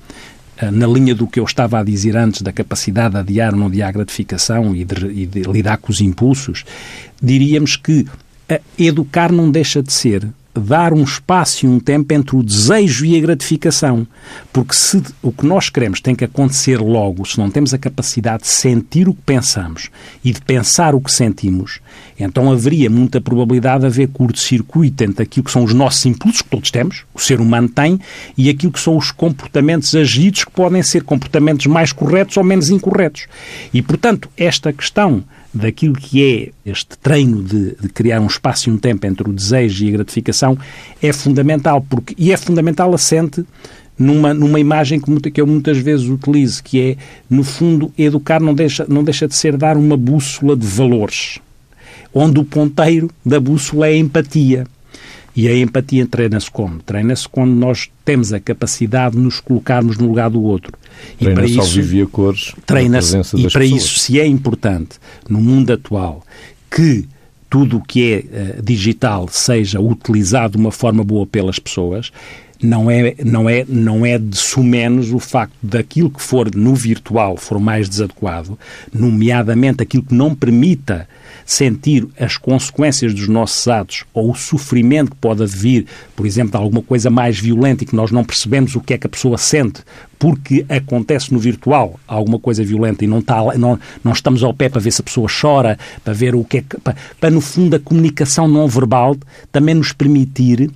na 0.72 0.86
linha 0.86 1.16
do 1.16 1.26
que 1.26 1.40
eu 1.40 1.44
estava 1.44 1.80
a 1.80 1.82
dizer 1.82 2.16
antes, 2.16 2.40
da 2.40 2.52
capacidade 2.52 3.14
de 3.14 3.20
adiar 3.20 3.52
ou 3.52 3.58
não 3.58 3.66
adiar 3.66 3.92
gratificação 3.92 4.74
e 4.74 4.84
de, 4.84 5.06
e 5.06 5.26
de 5.26 5.42
lidar 5.42 5.78
com 5.78 5.90
os 5.90 6.00
impulsos, 6.00 6.64
diríamos 7.20 7.76
que 7.76 8.06
educar 8.78 9.32
não 9.32 9.50
deixa 9.50 9.82
de 9.82 9.92
ser 9.92 10.28
dar 10.54 10.92
um 10.92 11.02
espaço 11.02 11.66
e 11.66 11.68
um 11.68 11.80
tempo 11.80 12.14
entre 12.14 12.36
o 12.36 12.42
desejo 12.42 13.04
e 13.04 13.16
a 13.16 13.20
gratificação. 13.20 14.06
Porque 14.52 14.74
se 14.74 15.02
o 15.22 15.32
que 15.32 15.46
nós 15.46 15.68
queremos 15.68 16.00
tem 16.00 16.14
que 16.14 16.24
acontecer 16.24 16.80
logo, 16.80 17.24
se 17.24 17.38
não 17.38 17.50
temos 17.50 17.74
a 17.74 17.78
capacidade 17.78 18.44
de 18.44 18.48
sentir 18.48 19.08
o 19.08 19.14
que 19.14 19.22
pensamos 19.22 19.90
e 20.24 20.32
de 20.32 20.40
pensar 20.40 20.94
o 20.94 21.00
que 21.00 21.12
sentimos, 21.12 21.80
então 22.18 22.50
haveria 22.50 22.88
muita 22.88 23.20
probabilidade 23.20 23.80
de 23.80 23.86
haver 23.86 24.08
curto-circuito 24.08 25.02
entre 25.02 25.22
aquilo 25.24 25.44
que 25.44 25.50
são 25.50 25.64
os 25.64 25.74
nossos 25.74 26.06
impulsos, 26.06 26.42
que 26.42 26.48
todos 26.48 26.70
temos, 26.70 27.04
o 27.12 27.20
ser 27.20 27.40
humano 27.40 27.68
tem, 27.68 27.98
e 28.36 28.48
aquilo 28.48 28.72
que 28.72 28.80
são 28.80 28.96
os 28.96 29.10
comportamentos 29.10 29.94
agidos, 29.94 30.44
que 30.44 30.50
podem 30.50 30.82
ser 30.82 31.02
comportamentos 31.02 31.66
mais 31.66 31.92
corretos 31.92 32.36
ou 32.36 32.44
menos 32.44 32.70
incorretos. 32.70 33.26
E, 33.72 33.82
portanto, 33.82 34.28
esta 34.36 34.72
questão 34.72 35.24
daquilo 35.54 35.94
que 35.94 36.22
é 36.22 36.70
este 36.70 36.98
treino 36.98 37.42
de, 37.42 37.76
de, 37.76 37.88
criar 37.88 38.20
um 38.20 38.26
espaço 38.26 38.68
e 38.68 38.72
um 38.72 38.76
tempo 38.76 39.06
entre 39.06 39.28
o 39.28 39.32
desejo 39.32 39.84
e 39.84 39.88
a 39.88 39.92
gratificação 39.92 40.58
é 41.00 41.12
fundamental, 41.12 41.80
porque, 41.88 42.14
e 42.18 42.32
é 42.32 42.36
fundamental 42.36 42.92
assente 42.92 43.44
numa, 43.96 44.34
numa 44.34 44.58
imagem 44.58 45.00
que, 45.00 45.30
que 45.30 45.40
eu 45.40 45.46
muitas 45.46 45.78
vezes 45.78 46.08
utilizo, 46.08 46.62
que 46.62 46.80
é, 46.80 46.96
no 47.30 47.44
fundo, 47.44 47.92
educar 47.96 48.40
não 48.40 48.52
deixa, 48.52 48.84
não 48.88 49.04
deixa 49.04 49.28
de 49.28 49.34
ser 49.34 49.56
dar 49.56 49.76
uma 49.76 49.96
bússola 49.96 50.56
de 50.56 50.66
valores, 50.66 51.38
onde 52.12 52.40
o 52.40 52.44
ponteiro 52.44 53.08
da 53.24 53.38
bússola 53.38 53.86
é 53.86 53.92
a 53.92 53.96
empatia. 53.96 54.66
E 55.36 55.48
a 55.48 55.58
empatia 55.58 56.06
treina-se 56.06 56.50
como? 56.50 56.80
Treina-se 56.80 57.28
quando 57.28 57.52
nós 57.52 57.90
temos 58.04 58.32
a 58.32 58.38
capacidade 58.38 59.16
de 59.16 59.22
nos 59.22 59.40
colocarmos 59.40 59.98
no 59.98 60.06
lugar 60.06 60.30
do 60.30 60.42
outro. 60.42 60.72
E 61.20 61.28
para 61.28 61.44
isso, 61.44 61.62
vivia 61.62 62.06
cores 62.06 62.54
treina-se, 62.64 63.16
e 63.16 63.50
para 63.50 63.60
pessoas. 63.60 63.70
isso, 63.70 63.98
se 63.98 64.20
é 64.20 64.26
importante, 64.26 64.96
no 65.28 65.40
mundo 65.40 65.72
atual, 65.72 66.24
que 66.70 67.08
tudo 67.50 67.78
o 67.78 67.82
que 67.82 68.12
é 68.12 68.58
uh, 68.58 68.62
digital 68.62 69.28
seja 69.28 69.80
utilizado 69.80 70.52
de 70.52 70.58
uma 70.58 70.72
forma 70.72 71.02
boa 71.02 71.26
pelas 71.26 71.58
pessoas, 71.58 72.12
não 72.62 72.90
é, 72.90 73.14
não 73.24 73.48
é, 73.48 73.64
não 73.68 74.06
é 74.06 74.18
de 74.18 74.36
sumenos 74.36 75.12
o 75.12 75.18
facto 75.18 75.54
daquilo 75.62 76.10
que 76.10 76.22
for 76.22 76.54
no 76.54 76.74
virtual 76.74 77.36
for 77.36 77.60
mais 77.60 77.88
desadequado, 77.88 78.58
nomeadamente 78.92 79.82
aquilo 79.82 80.02
que 80.02 80.14
não 80.14 80.34
permita 80.34 81.08
sentir 81.44 82.06
as 82.18 82.36
consequências 82.36 83.12
dos 83.12 83.28
nossos 83.28 83.66
atos 83.68 84.04
ou 84.12 84.30
o 84.30 84.34
sofrimento 84.34 85.10
que 85.10 85.16
pode 85.16 85.44
vir, 85.46 85.86
por 86.16 86.26
exemplo, 86.26 86.52
de 86.52 86.56
alguma 86.56 86.82
coisa 86.82 87.10
mais 87.10 87.38
violenta 87.38 87.84
e 87.84 87.86
que 87.86 87.96
nós 87.96 88.10
não 88.10 88.24
percebemos 88.24 88.74
o 88.74 88.80
que 88.80 88.94
é 88.94 88.98
que 88.98 89.06
a 89.06 89.10
pessoa 89.10 89.36
sente 89.36 89.82
porque 90.18 90.64
acontece 90.68 91.32
no 91.32 91.38
virtual 91.38 92.00
alguma 92.08 92.38
coisa 92.38 92.64
violenta 92.64 93.04
e 93.04 93.06
não, 93.06 93.18
está, 93.18 93.42
não, 93.58 93.78
não 94.02 94.12
estamos 94.12 94.42
ao 94.42 94.54
pé 94.54 94.68
para 94.68 94.80
ver 94.80 94.90
se 94.90 95.00
a 95.00 95.04
pessoa 95.04 95.28
chora, 95.28 95.78
para 96.02 96.14
ver 96.14 96.34
o 96.34 96.44
que 96.44 96.58
é 96.58 96.62
que. 96.62 96.80
Para, 96.80 96.96
para 97.20 97.30
no 97.30 97.40
fundo, 97.40 97.76
a 97.76 97.80
comunicação 97.80 98.48
não 98.48 98.66
verbal 98.66 99.16
também 99.52 99.74
nos 99.74 99.92
permitir, 99.92 100.70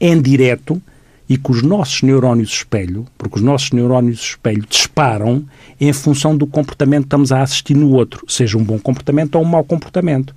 em 0.00 0.20
direto, 0.20 0.80
e 1.28 1.38
que 1.38 1.50
os 1.50 1.62
nossos 1.62 2.02
neurónios 2.02 2.50
espelho, 2.50 3.06
porque 3.16 3.36
os 3.36 3.42
nossos 3.42 3.72
neurónios 3.72 4.20
espelho 4.20 4.64
disparam 4.68 5.44
em 5.80 5.92
função 5.92 6.36
do 6.36 6.46
comportamento 6.46 7.02
que 7.02 7.06
estamos 7.06 7.32
a 7.32 7.42
assistir 7.42 7.74
no 7.74 7.90
outro, 7.92 8.24
seja 8.28 8.58
um 8.58 8.64
bom 8.64 8.78
comportamento 8.78 9.36
ou 9.36 9.42
um 9.42 9.46
mau 9.46 9.64
comportamento. 9.64 10.34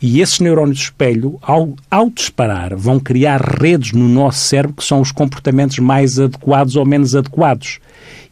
E 0.00 0.20
esses 0.20 0.40
neurónios 0.40 0.80
espelho, 0.80 1.38
ao, 1.40 1.74
ao 1.90 2.10
disparar, 2.10 2.76
vão 2.76 3.00
criar 3.00 3.40
redes 3.40 3.92
no 3.92 4.06
nosso 4.08 4.40
cérebro 4.40 4.76
que 4.76 4.84
são 4.84 5.00
os 5.00 5.10
comportamentos 5.10 5.78
mais 5.78 6.18
adequados 6.18 6.76
ou 6.76 6.84
menos 6.84 7.16
adequados. 7.16 7.78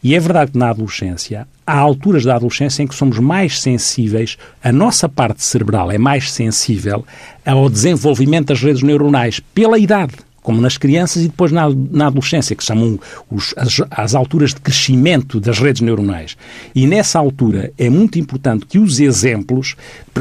E 0.03 0.13
é 0.13 0.19
verdade 0.19 0.51
que 0.51 0.57
na 0.57 0.69
adolescência 0.69 1.47
há 1.65 1.79
alturas 1.79 2.23
da 2.23 2.35
adolescência 2.35 2.83
em 2.83 2.87
que 2.87 2.93
somos 2.93 3.17
mais 3.17 3.59
sensíveis, 3.59 4.37
a 4.63 4.71
nossa 4.71 5.09
parte 5.09 5.43
cerebral 5.43 5.91
é 5.91 5.97
mais 5.97 6.31
sensível 6.31 7.03
ao 7.43 7.67
desenvolvimento 7.67 8.49
das 8.49 8.61
redes 8.61 8.83
neuronais 8.83 9.39
pela 9.39 9.79
idade 9.79 10.13
como 10.45 10.61
nas 10.61 10.77
crianças 10.77 11.23
e 11.23 11.27
depois 11.27 11.51
na, 11.51 11.67
na 11.91 12.05
adolescência, 12.05 12.55
que 12.55 12.63
chamam 12.63 12.99
os, 13.31 13.51
as, 13.57 13.81
as 13.89 14.13
alturas 14.13 14.53
de 14.53 14.61
crescimento 14.61 15.39
das 15.39 15.57
redes 15.57 15.81
neuronais. 15.81 16.37
E 16.75 16.85
nessa 16.85 17.17
altura 17.17 17.73
é 17.79 17.89
muito 17.89 18.19
importante 18.19 18.63
que 18.67 18.77
os 18.77 18.99
exemplos 18.99 19.75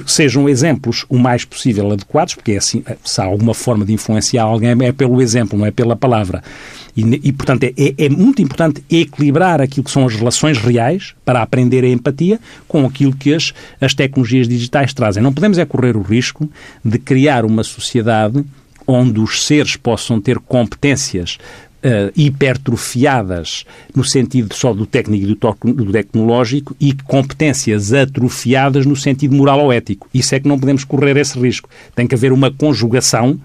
sejam 0.07 0.49
exemplos 0.49 1.05
o 1.11 1.19
mais 1.19 1.45
possível 1.45 1.93
adequados, 1.93 2.35
porque 2.35 2.53
é 2.53 2.57
assim, 2.57 2.83
se 3.05 3.21
há 3.21 3.25
alguma 3.25 3.53
forma 3.53 3.85
de 3.85 3.93
influenciar 3.93 4.45
alguém 4.45 4.71
é 4.71 4.93
pelo 4.93 5.21
exemplo, 5.21 5.59
não 5.59 5.67
é 5.67 5.71
pela 5.71 5.95
palavra. 5.95 6.43
E, 6.97 7.03
e 7.23 7.31
portanto, 7.31 7.65
é, 7.65 7.73
é, 7.77 8.09
muito 8.09 8.41
importante 8.41 8.83
equilibrar 8.89 9.61
aquilo 9.61 9.85
que 9.85 9.91
são 9.91 10.07
as 10.07 10.15
relações 10.15 10.57
reais 10.57 11.15
para 11.23 11.43
aprender 11.43 11.85
a 11.85 11.89
empatia 11.89 12.41
com 12.67 12.87
aquilo 12.87 13.15
que 13.15 13.35
as, 13.35 13.53
as 13.79 13.93
tecnologias 13.93 14.49
digitais 14.49 14.95
trazem. 14.95 15.23
Não 15.23 15.35
podemos 15.35 15.59
é 15.59 15.67
correr 15.67 15.99
o 15.99 16.03
risco 16.03 16.49
de 16.83 16.99
criar 16.99 17.45
uma 17.45 17.63
sociedade 17.63 18.43
onde 18.87 19.21
os 19.21 19.45
seres 19.45 19.77
possam 19.77 20.21
ter 20.21 20.39
competências 20.39 21.39
uh, 21.85 22.13
hipertrofiadas 22.17 23.65
no 23.95 24.03
sentido 24.03 24.55
só 24.55 24.73
do 24.73 24.87
técnico 24.87 25.25
e 25.25 25.73
do, 25.73 25.93
tecnológico 25.93 26.75
e 26.81 26.93
competências 26.93 27.93
atrofiadas 27.93 28.87
no 28.87 28.97
sentido 28.97 29.35
moral 29.35 29.61
ou 29.61 29.73
ético. 29.73 30.09
Isso 30.13 30.35
é 30.35 30.41
que 30.41 30.49
não 30.49 30.59
podemos 30.59 30.85
correr 30.85 31.17
esse 31.17 31.39
risco. 31.39 31.69
Tem 31.95 32.07
que 32.07 32.15
haver 32.15 32.33
uma 32.33 32.51
conjugação 32.51 33.39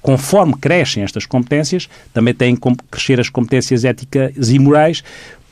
conforme 0.00 0.54
crescem 0.54 1.02
estas 1.02 1.26
competências, 1.26 1.88
também 2.14 2.32
têm 2.32 2.54
que 2.54 2.62
crescer 2.88 3.18
as 3.18 3.28
competências 3.28 3.84
éticas 3.84 4.50
e 4.50 4.56
morais, 4.56 5.02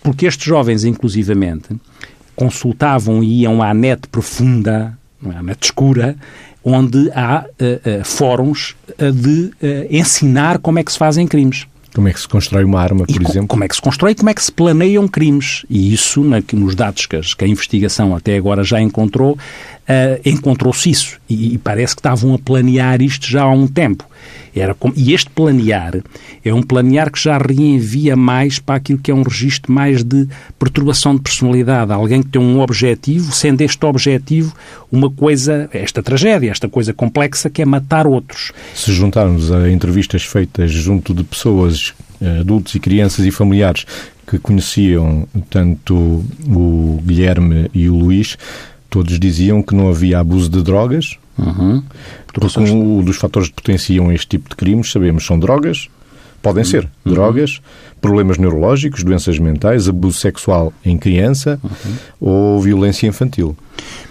porque 0.00 0.26
estes 0.26 0.46
jovens, 0.46 0.84
inclusivamente, 0.84 1.70
consultavam 2.36 3.20
e 3.20 3.42
iam 3.42 3.60
à 3.60 3.74
net 3.74 4.06
profunda, 4.06 4.96
à 5.36 5.42
net 5.42 5.64
escura, 5.64 6.16
onde 6.64 7.10
há 7.14 7.44
uh, 7.44 8.00
uh, 8.00 8.04
fóruns 8.04 8.74
uh, 8.98 9.12
de 9.12 9.52
ensinar 9.90 10.58
como 10.58 10.78
é 10.78 10.84
que 10.84 10.90
se 10.90 10.98
fazem 10.98 11.26
crimes. 11.26 11.66
Como 11.94 12.08
é 12.08 12.12
que 12.12 12.18
se 12.18 12.26
constrói 12.26 12.64
uma 12.64 12.80
arma, 12.80 13.06
por 13.06 13.22
e 13.22 13.24
exemplo? 13.24 13.46
Como 13.46 13.62
é 13.62 13.68
que 13.68 13.76
se 13.76 13.80
constrói 13.80 14.12
e 14.12 14.14
como 14.16 14.28
é 14.28 14.34
que 14.34 14.42
se 14.42 14.50
planeiam 14.50 15.06
crimes. 15.06 15.64
E 15.70 15.94
isso, 15.94 16.24
na, 16.24 16.42
nos 16.52 16.74
dados 16.74 17.06
que, 17.06 17.16
a 17.16 17.46
investigação 17.46 18.16
até 18.16 18.36
agora 18.36 18.64
já 18.64 18.80
encontrou, 18.80 19.38
encontrou-se 20.24 20.90
isso. 20.90 21.18
E, 21.28 21.54
e 21.54 21.58
parece 21.58 21.94
que 21.94 22.00
estavam 22.00 22.34
a 22.34 22.38
planear 22.38 23.02
isto 23.02 23.26
já 23.26 23.42
há 23.42 23.50
um 23.50 23.66
tempo. 23.66 24.04
Era 24.54 24.72
como, 24.72 24.94
e 24.96 25.12
este 25.12 25.28
planear 25.30 26.00
é 26.44 26.54
um 26.54 26.62
planear 26.62 27.10
que 27.10 27.20
já 27.20 27.36
reenvia 27.36 28.14
mais 28.14 28.60
para 28.60 28.76
aquilo 28.76 29.00
que 29.00 29.10
é 29.10 29.14
um 29.14 29.22
registro 29.22 29.72
mais 29.72 30.04
de 30.04 30.28
perturbação 30.58 31.16
de 31.16 31.22
personalidade. 31.22 31.92
Alguém 31.92 32.22
que 32.22 32.28
tem 32.28 32.40
um 32.40 32.60
objetivo, 32.60 33.32
sendo 33.32 33.62
este 33.62 33.84
objetivo 33.84 34.54
uma 34.92 35.10
coisa, 35.10 35.68
esta 35.72 36.02
tragédia, 36.02 36.50
esta 36.50 36.68
coisa 36.68 36.92
complexa 36.92 37.50
que 37.50 37.62
é 37.62 37.64
matar 37.64 38.06
outros. 38.06 38.52
Se 38.74 38.92
juntarmos 38.92 39.50
a 39.50 39.68
entrevistas 39.68 40.22
feitas 40.22 40.70
junto 40.70 41.12
de 41.12 41.24
pessoas, 41.24 41.92
eh, 42.20 42.38
adultos 42.40 42.76
e 42.76 42.78
crianças 42.78 43.26
e 43.26 43.32
familiares 43.32 43.84
que 44.26 44.38
conheciam 44.38 45.26
tanto 45.50 46.24
o 46.46 47.02
Guilherme 47.04 47.68
e 47.74 47.88
o 47.88 47.96
Luís, 47.96 48.38
todos 48.94 49.18
diziam 49.18 49.60
que 49.60 49.74
não 49.74 49.88
havia 49.88 50.20
abuso 50.20 50.48
de 50.48 50.62
drogas, 50.62 51.18
Uhum. 51.36 51.82
Porque 52.26 52.60
um 52.60 53.02
dos 53.02 53.16
fatores 53.16 53.48
que 53.48 53.56
potenciam 53.56 54.12
este 54.12 54.28
tipo 54.28 54.48
de 54.48 54.54
crimes, 54.54 54.92
sabemos, 54.92 55.26
são 55.26 55.36
drogas, 55.36 55.88
podem 56.40 56.62
uhum. 56.62 56.70
ser 56.70 56.88
uhum. 57.04 57.12
drogas, 57.12 57.60
problemas 58.00 58.38
neurológicos, 58.38 59.02
doenças 59.02 59.36
mentais, 59.36 59.88
abuso 59.88 60.20
sexual 60.20 60.72
em 60.84 60.96
criança 60.96 61.58
uhum. 61.60 61.94
ou 62.20 62.60
violência 62.60 63.08
infantil. 63.08 63.56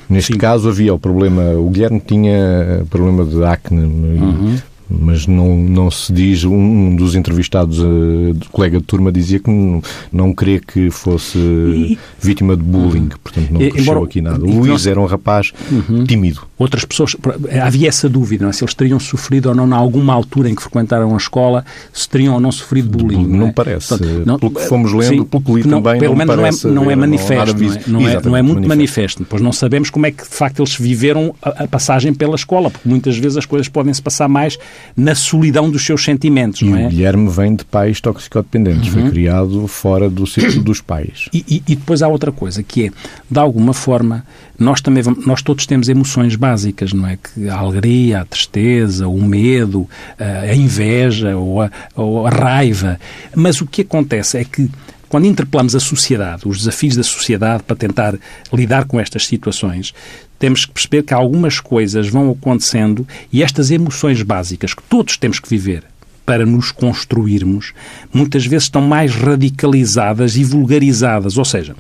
Neste 0.10 0.34
Sim. 0.34 0.38
caso 0.38 0.68
havia 0.68 0.94
o 0.94 1.00
problema, 1.00 1.54
o 1.54 1.70
Guilherme 1.70 2.02
tinha 2.06 2.86
problema 2.90 3.24
de 3.24 3.42
acne 3.42 3.86
uhum 3.86 4.58
mas 5.00 5.26
não, 5.28 5.56
não 5.58 5.90
se 5.90 6.14
diz, 6.14 6.44
um 6.44 6.96
dos 6.96 7.16
entrevistados, 7.16 7.80
uh, 7.80 8.36
colega 8.52 8.78
de 8.78 8.84
turma, 8.84 9.12
dizia 9.12 9.40
que 9.40 9.50
não, 9.50 9.82
não 10.12 10.34
crê 10.34 10.60
que 10.60 10.90
fosse 10.92 11.38
e, 11.38 11.98
vítima 12.20 12.56
de 12.56 12.64
bullying, 12.64 13.10
portanto 13.24 13.52
não 13.52 13.60
cresceu 13.70 14.04
aqui 14.04 14.22
nada. 14.22 14.44
O 14.44 14.60
Luís 14.60 14.86
era 14.86 15.00
um 15.00 15.06
rapaz 15.06 15.52
uhum. 15.72 16.04
tímido. 16.04 16.42
Outras 16.58 16.86
pessoas, 16.86 17.16
havia 17.62 17.90
essa 17.90 18.08
dúvida, 18.08 18.44
não 18.44 18.50
é? 18.50 18.54
se 18.54 18.64
eles 18.64 18.74
teriam 18.74 19.00
sofrido 19.00 19.50
ou 19.50 19.56
não, 19.56 19.68
em 19.68 19.74
alguma 19.74 20.14
altura 20.14 20.50
em 20.50 20.56
que 20.56 20.62
frequentaram 20.62 21.14
a 21.14 21.18
escola, 21.18 21.66
se 21.92 22.08
teriam 22.08 22.36
ou 22.36 22.40
não 22.40 22.52
sofrido 22.52 22.90
bullying. 22.90 23.28
Não, 23.28 23.40
não 23.40 23.48
é? 23.48 23.52
parece, 23.52 23.90
portanto, 23.90 24.24
não, 24.26 24.40
pelo 24.40 24.52
que 24.52 24.62
fomos 24.68 24.94
lendo, 24.94 25.10
sim, 25.10 25.24
pelo 25.24 25.44
que 25.44 25.54
li 25.54 25.64
também, 25.64 26.00
pelo 26.00 26.12
não 26.12 26.18
menos 26.18 26.36
parece 26.36 26.68
não 26.68 26.72
é, 26.72 26.76
não 26.76 26.92
é 26.92 26.96
manifesto, 26.96 27.60
não, 27.90 28.08
é? 28.08 28.22
Não, 28.22 28.36
é, 28.36 28.40
é 28.40 28.42
muito 28.42 28.68
manifesto. 28.68 28.68
manifesto, 28.68 29.26
pois 29.30 29.42
não 29.42 29.52
sabemos 29.52 29.90
como 29.90 30.06
é 30.06 30.12
que 30.12 30.24
de 30.24 30.36
facto 30.36 30.62
eles 30.62 30.76
viveram 30.76 31.36
a, 31.42 31.64
a 31.64 31.68
passagem 31.68 32.14
pela 32.14 32.36
escola, 32.36 32.70
porque 32.70 32.88
muitas 32.88 33.18
vezes 33.18 33.38
as 33.38 33.46
coisas 33.46 33.68
podem 33.68 33.94
se 33.94 34.02
passar 34.02 34.28
mais 34.28 34.58
na 34.96 35.16
solidão 35.16 35.70
dos 35.70 35.86
seus 35.86 36.04
sentimentos, 36.04 36.62
e 36.62 36.66
não 36.66 36.78
é? 36.78 36.86
o 36.86 36.90
Guilherme 36.90 37.30
vem 37.30 37.56
de 37.56 37.66
pais 37.66 38.00
toxicodependentes, 38.00 38.94
uhum. 38.94 39.02
foi 39.02 39.12
criado 39.12 39.68
fora 39.68 40.10
do 40.10 40.25
círculo 40.28 40.63
dos 40.63 40.82
pais. 40.82 41.30
E, 41.34 41.46
e, 41.48 41.63
e, 41.68 41.75
depois 41.75 42.02
há 42.02 42.08
outra 42.08 42.32
coisa, 42.32 42.62
que 42.62 42.88
é, 42.88 42.92
de 43.30 43.40
alguma 43.40 43.74
forma, 43.74 44.25
nós 44.58 44.82
também 44.82 45.02
vamos, 45.02 45.25
nós 45.25 45.42
todos 45.42 45.66
temos 45.66 45.90
emoções 45.90 46.36
básicas, 46.36 46.94
não 46.94 47.08
é? 47.08 47.18
Que 47.18 47.50
a 47.50 47.56
alegria, 47.56 48.22
a 48.22 48.25
tristeza, 48.25 49.08
o 49.08 49.22
medo, 49.22 49.90
a 50.20 50.54
inveja 50.56 51.36
ou 51.36 51.62
a, 51.62 51.72
ou 51.96 52.28
a 52.28 52.30
raiva. 52.30 53.00
Mas 53.36 53.62
o 53.62 53.66
que 53.66 53.82
acontece 53.82 54.38
é 54.38 54.44
que 54.44 54.70
quando 55.13 55.27
interpelamos 55.27 55.75
a 55.75 55.79
sociedade, 55.79 56.48
os 56.48 56.58
desafios 56.58 56.96
da 56.96 57.03
sociedade 57.03 57.62
para 57.62 57.75
tentar 57.75 58.15
lidar 58.51 58.86
com 58.86 59.00
estas 59.00 59.27
situações, 59.27 59.93
temos 60.39 60.65
que 60.65 60.72
perceber 60.72 61.03
que 61.03 61.13
algumas 61.13 61.60
coisas 61.60 62.08
vão 62.08 62.32
acontecendo 62.32 63.08
e 63.32 63.43
estas 63.43 63.70
emoções 63.70 64.24
básicas 64.24 64.74
que 64.74 64.82
todos 64.82 65.15
temos 65.15 65.39
que 65.39 65.48
viver 65.48 65.84
para 66.25 66.48
nos 66.48 66.72
construirmos, 66.72 67.74
muitas 68.12 68.43
vezes 68.48 68.63
estão 68.63 68.82
mais 68.82 69.13
radicalizadas 69.13 70.36
e 70.36 70.43
vulgarizadas. 70.43 71.38
Ou 71.38 71.46
seja, 71.46 71.75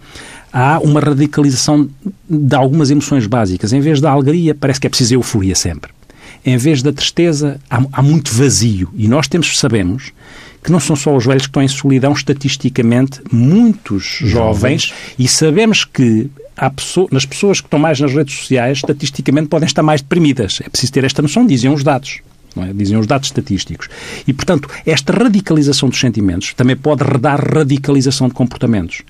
há 0.51 0.77
uma 0.77 0.99
radicalização 0.99 1.89
de 2.29 2.55
algumas 2.55 2.91
emoções 2.91 3.25
básicas. 3.25 3.73
Em 3.73 3.79
vez 3.79 3.99
da 3.99 4.11
alegria, 4.11 4.53
parece 4.53 4.79
que 4.79 4.85
é 4.85 4.91
preciso 4.91 5.15
euforia 5.15 5.55
sempre. 5.55 5.89
Em 6.45 6.55
vez 6.55 6.83
da 6.83 6.93
tristeza, 6.93 7.59
há, 7.67 7.83
há 7.93 8.03
muito 8.03 8.31
vazio. 8.31 8.91
E 8.95 9.07
nós 9.07 9.27
temos, 9.27 9.57
sabemos 9.57 10.13
que 10.63 10.71
não 10.71 10.79
são 10.79 10.95
só 10.95 11.15
os 11.15 11.25
velhos 11.25 11.43
que 11.43 11.49
estão 11.49 11.61
em 11.61 11.67
solidão, 11.67 12.13
estatisticamente, 12.13 13.21
muitos 13.31 14.03
jovens, 14.21 14.83
jovens 14.83 14.93
e 15.19 15.27
sabemos 15.27 15.83
que 15.83 16.29
pessoa, 16.75 17.07
nas 17.11 17.25
pessoas 17.25 17.59
que 17.59 17.67
estão 17.67 17.79
mais 17.79 17.99
nas 17.99 18.13
redes 18.13 18.35
sociais, 18.35 18.77
estatisticamente 18.77 19.47
podem 19.47 19.65
estar 19.65 19.83
mais 19.83 20.01
deprimidas. 20.01 20.59
É 20.63 20.69
preciso 20.69 20.93
ter 20.93 21.03
esta 21.03 21.21
noção, 21.21 21.45
diziam 21.45 21.73
os 21.73 21.83
dados. 21.83 22.19
É? 22.55 22.71
Dizem 22.71 22.97
os 22.97 23.07
dados 23.07 23.29
estatísticos. 23.29 23.89
E, 24.27 24.33
portanto, 24.33 24.69
esta 24.85 25.11
radicalização 25.11 25.89
dos 25.89 25.99
sentimentos 25.99 26.53
também 26.53 26.75
pode 26.75 27.03
redar 27.03 27.41
radicalização 27.41 28.27
de 28.27 28.33
comportamentos. 28.35 29.01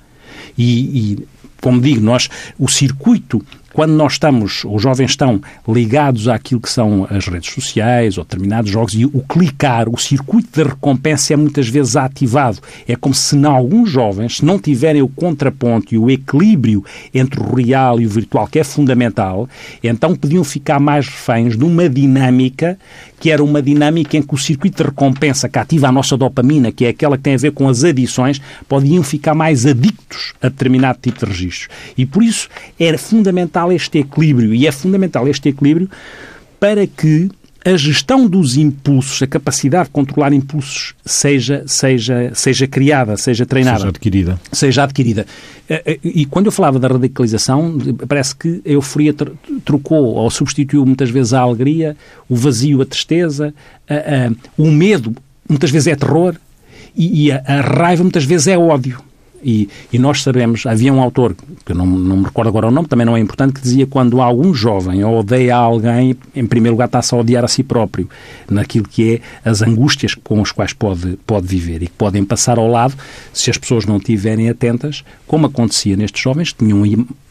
E, 0.57 1.13
e 1.13 1.27
como 1.59 1.81
digo, 1.81 2.01
nós, 2.01 2.29
o 2.57 2.69
circuito 2.69 3.43
quando 3.73 3.91
nós 3.91 4.13
estamos, 4.13 4.63
os 4.65 4.81
jovens 4.81 5.09
estão 5.09 5.41
ligados 5.67 6.27
àquilo 6.27 6.61
que 6.61 6.69
são 6.69 7.07
as 7.09 7.27
redes 7.27 7.51
sociais 7.51 8.19
ou 8.19 8.23
determinados 8.23 8.69
jogos 8.69 8.93
e 8.93 9.03
o 9.05 9.21
clicar, 9.27 9.89
o 9.89 9.97
circuito 9.97 10.49
de 10.53 10.69
recompensa 10.69 11.33
é 11.33 11.35
muitas 11.35 11.67
vezes 11.67 11.95
ativado. 11.95 12.59
É 12.87 12.95
como 12.95 13.15
se 13.15 13.35
em 13.35 13.45
alguns 13.45 13.89
jovens, 13.89 14.41
não 14.41 14.59
tiverem 14.59 15.01
o 15.01 15.07
contraponto 15.07 15.95
e 15.95 15.97
o 15.97 16.09
equilíbrio 16.09 16.85
entre 17.13 17.39
o 17.39 17.55
real 17.55 17.99
e 17.99 18.05
o 18.05 18.09
virtual, 18.09 18.47
que 18.47 18.59
é 18.59 18.63
fundamental, 18.63 19.49
então 19.83 20.15
podiam 20.15 20.43
ficar 20.43 20.79
mais 20.79 21.07
reféns 21.07 21.57
de 21.57 21.63
uma 21.65 21.89
dinâmica 21.89 22.77
que 23.23 23.31
era 23.31 23.41
uma 23.41 23.61
dinâmica 23.61 24.17
em 24.17 24.21
que 24.21 24.35
o 24.35 24.37
circuito 24.37 24.83
de 24.83 24.89
recompensa 24.89 25.47
que 25.47 25.57
ativa 25.57 25.87
a 25.87 25.91
nossa 25.93 26.17
dopamina, 26.17 26.73
que 26.73 26.83
é 26.83 26.89
aquela 26.89 27.15
que 27.15 27.23
tem 27.23 27.35
a 27.35 27.37
ver 27.37 27.53
com 27.53 27.69
as 27.69 27.81
adições, 27.81 28.41
podiam 28.67 29.01
ficar 29.01 29.33
mais 29.33 29.65
adictos 29.65 30.33
a 30.41 30.49
determinado 30.49 30.99
tipo 31.01 31.19
de 31.19 31.31
registros. 31.31 31.69
E 31.97 32.05
por 32.05 32.21
isso 32.21 32.49
era 32.77 32.97
fundamental 32.97 33.71
este 33.71 33.99
equilíbrio, 33.99 34.53
e 34.53 34.67
é 34.67 34.71
fundamental 34.73 35.25
este 35.25 35.47
equilíbrio 35.47 35.89
para 36.59 36.85
que 36.85 37.31
a 37.65 37.77
gestão 37.77 38.27
dos 38.27 38.57
impulsos, 38.57 39.21
a 39.21 39.27
capacidade 39.27 39.85
de 39.85 39.91
controlar 39.91 40.33
impulsos 40.33 40.93
seja, 41.05 41.63
seja, 41.65 42.31
seja 42.33 42.67
criada, 42.67 43.15
seja 43.15 43.45
treinada. 43.45 43.79
Seja 43.79 43.89
adquirida. 43.89 44.39
Seja 44.51 44.83
adquirida. 44.83 45.25
Eh, 45.69 45.83
eh, 45.85 45.99
e 46.03 46.25
quando 46.25 46.47
eu 46.47 46.51
falava 46.51 46.77
da 46.77 46.89
radicalização, 46.89 47.77
parece 48.07 48.35
que 48.35 48.61
a 48.65 48.69
euforia 48.69 49.15
trocou 49.63 50.15
ou 50.15 50.29
substituiu 50.29 50.85
muitas 50.85 51.09
vezes 51.09 51.33
a 51.33 51.39
alegria, 51.39 51.95
o 52.27 52.35
vazio, 52.35 52.81
a 52.81 52.85
tristeza, 52.85 53.53
a, 53.89 53.93
a, 53.93 54.31
o 54.57 54.69
medo, 54.69 55.15
muitas 55.47 55.71
vezes 55.71 55.87
é 55.87 55.95
terror, 55.95 56.35
e, 56.95 57.27
e 57.27 57.31
a, 57.31 57.41
a 57.47 57.61
raiva 57.61 58.03
muitas 58.03 58.25
vezes 58.25 58.47
é 58.47 58.57
ódio. 58.57 58.99
E, 59.43 59.69
e, 59.91 59.99
nós 59.99 60.23
sabemos, 60.23 60.65
havia 60.65 60.93
um 60.93 61.01
autor, 61.01 61.35
que 61.65 61.71
eu 61.71 61.75
não, 61.75 61.85
não 61.85 62.17
me 62.17 62.23
recordo 62.23 62.47
agora 62.47 62.67
o 62.67 62.71
nome, 62.71 62.87
também 62.87 63.05
não 63.05 63.17
é 63.17 63.19
importante, 63.19 63.53
que 63.53 63.61
dizia 63.61 63.85
quando 63.85 64.21
algum 64.21 64.53
jovem 64.53 65.03
odeia 65.03 65.55
alguém, 65.55 66.15
em 66.35 66.45
primeiro 66.45 66.73
lugar 66.73 66.85
está-se 66.85 67.13
a 67.13 67.17
odiar 67.17 67.43
a 67.43 67.47
si 67.47 67.63
próprio, 67.63 68.09
naquilo 68.49 68.87
que 68.87 69.15
é 69.15 69.49
as 69.49 69.61
angústias 69.61 70.15
com 70.15 70.41
as 70.41 70.51
quais 70.51 70.73
pode, 70.73 71.17
pode 71.25 71.47
viver 71.47 71.83
e 71.83 71.87
que 71.87 71.93
podem 71.93 72.23
passar 72.23 72.57
ao 72.57 72.67
lado 72.67 72.93
se 73.33 73.49
as 73.49 73.57
pessoas 73.57 73.85
não 73.85 73.97
estiverem 73.97 74.49
atentas, 74.49 75.03
como 75.27 75.47
acontecia 75.47 75.95
nestes 75.95 76.21
jovens, 76.21 76.53
tinham, 76.53 76.83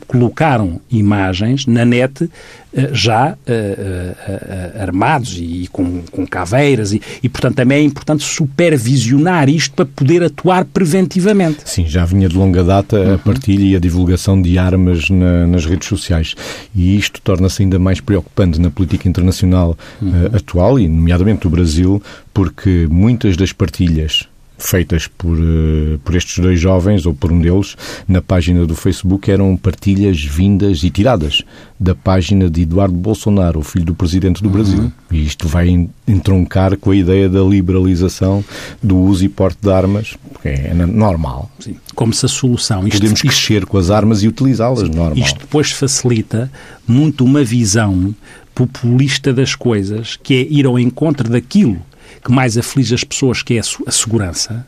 colocaram 0.07 0.81
imagens 0.91 1.67
na 1.67 1.85
net 1.85 2.29
eh, 2.75 2.91
já 2.93 3.33
uh, 3.33 3.35
uh, 3.35 4.83
armados 4.83 5.37
e, 5.39 5.69
com, 5.71 6.03
com 6.11 6.27
caveiras 6.27 6.93
e, 6.93 7.03
e, 7.23 7.29
portanto, 7.29 7.57
também 7.57 7.79
é 7.79 7.83
importante 7.83 8.25
supervisionar 8.25 9.49
isto 9.49 9.75
para 9.75 9.85
poder 9.85 10.23
atuar 10.23 10.65
preventivamente. 10.65 11.59
Sim, 11.65 11.87
já 11.87 12.02
vinha 12.05 12.29
de 12.29 12.37
longa 12.37 12.63
data 12.63 12.99
uhum. 12.99 13.15
a 13.15 13.19
partilha 13.19 13.65
e 13.65 13.77
a 13.77 13.81
divulgação 13.81 14.41
de 14.41 14.59
armas 14.59 15.11
na, 15.11 15.47
nas 15.47 15.65
redes 15.65 15.89
sociais 15.89 16.35
e 16.75 16.97
isto 16.97 17.21
torna-se 17.21 17.63
ainda 17.63 17.79
mais 17.79 18.01
preocupante 18.01 18.61
na 18.61 18.71
política 18.71 19.09
internacional 19.09 19.77
uhum. 20.01 20.09
uh, 20.09 20.37
atual 20.37 20.79
e, 20.79 20.89
nomeadamente, 20.89 21.43
do 21.43 21.51
Brasil, 21.51 22.03
porque 22.33 22.87
muitas 22.91 23.37
das 23.37 23.53
partilhas 23.53 24.27
feitas 24.63 25.07
por, 25.07 25.39
uh, 25.39 25.99
por 26.05 26.15
estes 26.15 26.39
dois 26.39 26.61
jovens, 26.61 27.07
ou 27.07 27.15
por 27.15 27.33
um 27.33 27.41
deles, 27.41 27.77
na 28.07 28.23
página 28.23 28.65
do 28.67 28.75
Facebook, 28.75 29.31
eram 29.31 29.57
partilhas 29.57 30.23
vindas 30.23 30.83
e 30.83 30.91
tiradas 30.91 31.43
da 31.79 31.95
página 31.95 32.49
de 32.49 32.63
Eduardo 32.63 32.95
Bolsonaro, 32.95 33.59
o 33.59 33.63
filho 33.63 33.85
do 33.85 33.95
presidente 33.95 34.43
do 34.43 34.47
uhum. 34.47 34.53
Brasil. 34.53 34.93
E 35.11 35.25
isto 35.25 35.49
vai 35.49 35.89
entroncar 36.07 36.77
com 36.77 36.91
a 36.91 36.97
ideia 36.97 37.29
da 37.29 37.41
liberalização 37.41 38.45
do 38.83 38.97
uso 38.97 39.25
e 39.25 39.29
porte 39.29 39.59
de 39.61 39.71
armas, 39.71 40.17
porque 40.33 40.49
é 40.49 40.73
normal. 40.75 41.51
Sim. 41.59 41.77
Como 41.95 42.15
se 42.15 42.25
a 42.25 42.29
solução... 42.29 42.87
Isto, 42.87 42.99
Podemos 42.99 43.21
crescer 43.21 43.55
isto, 43.55 43.67
com 43.67 43.79
as 43.79 43.91
armas 43.91 44.23
e 44.23 44.29
utilizá-las, 44.29 44.89
normal. 44.89 45.17
Isto 45.17 45.41
depois 45.41 45.73
facilita 45.73 46.51
muito 46.87 47.25
uma 47.25 47.43
visão 47.43 48.15
populista 48.55 49.33
das 49.33 49.55
coisas, 49.55 50.17
que 50.23 50.35
é 50.35 50.47
ir 50.49 50.67
ao 50.67 50.79
encontro 50.79 51.29
daquilo 51.29 51.81
que 52.25 52.33
mais 52.33 52.57
aflige 52.57 52.95
as 52.95 53.05
pessoas, 53.05 53.43
que 53.43 53.55
é 53.55 53.61
a 53.61 53.91
segurança, 53.91 54.67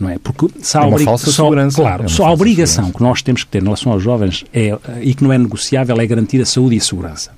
não 0.00 0.10
é? 0.10 0.18
Porque 0.18 0.48
se 0.60 0.76
há 0.76 0.82
é 0.82 0.86
uma 0.86 0.98
falsa 0.98 1.30
só, 1.30 1.44
segurança. 1.44 1.76
Claro, 1.76 2.04
é 2.04 2.08
só 2.08 2.26
a 2.26 2.32
obrigação 2.32 2.86
segurança. 2.86 2.98
que 2.98 3.02
nós 3.02 3.22
temos 3.22 3.44
que 3.44 3.50
ter 3.50 3.60
em 3.60 3.64
relação 3.64 3.92
aos 3.92 4.02
jovens 4.02 4.44
é, 4.52 4.76
e 5.00 5.14
que 5.14 5.24
não 5.24 5.32
é 5.32 5.38
negociável 5.38 5.98
é 6.00 6.06
garantir 6.06 6.40
a 6.40 6.46
saúde 6.46 6.76
e 6.76 6.78
a 6.78 6.82
segurança. 6.82 7.30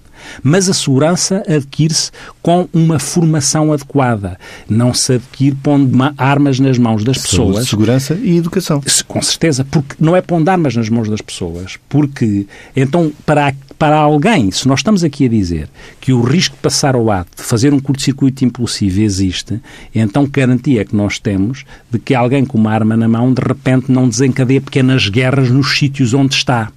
Mas 0.42 0.68
a 0.68 0.74
segurança 0.74 1.42
adquire-se 1.48 2.10
com 2.42 2.68
uma 2.72 2.98
formação 2.98 3.72
adequada. 3.72 4.38
Não 4.68 4.92
se 4.92 5.14
adquire 5.14 5.56
pondo 5.56 5.96
armas 6.16 6.58
nas 6.58 6.78
mãos 6.78 7.04
das 7.04 7.18
pessoas. 7.18 7.54
Saúde, 7.54 7.70
segurança 7.70 8.14
e 8.14 8.36
educação. 8.36 8.82
Com 9.06 9.22
certeza, 9.22 9.64
porque 9.64 9.94
não 9.98 10.16
é 10.16 10.20
pondo 10.20 10.48
armas 10.48 10.74
nas 10.76 10.88
mãos 10.88 11.08
das 11.08 11.20
pessoas. 11.20 11.78
Porque, 11.88 12.46
então, 12.76 13.12
para, 13.24 13.54
para 13.78 13.96
alguém, 13.96 14.50
se 14.50 14.66
nós 14.66 14.80
estamos 14.80 15.04
aqui 15.04 15.26
a 15.26 15.28
dizer 15.28 15.68
que 16.00 16.12
o 16.12 16.20
risco 16.20 16.56
de 16.56 16.62
passar 16.62 16.96
ao 16.96 17.10
ato, 17.10 17.36
de 17.36 17.42
fazer 17.42 17.72
um 17.72 17.78
curto-circuito 17.78 18.44
impulsivo 18.44 19.00
existe, 19.00 19.60
então 19.94 20.26
garantia 20.26 20.84
que 20.84 20.96
nós 20.96 21.18
temos 21.18 21.64
de 21.88 21.98
que 21.98 22.14
alguém 22.14 22.44
com 22.44 22.58
uma 22.58 22.72
arma 22.72 22.96
na 22.96 23.06
mão, 23.06 23.32
de 23.32 23.40
repente, 23.40 23.92
não 23.92 24.08
desencadeia 24.08 24.60
pequenas 24.60 25.08
guerras 25.08 25.48
nos 25.48 25.78
sítios 25.78 26.12
onde 26.12 26.34
está. 26.34 26.72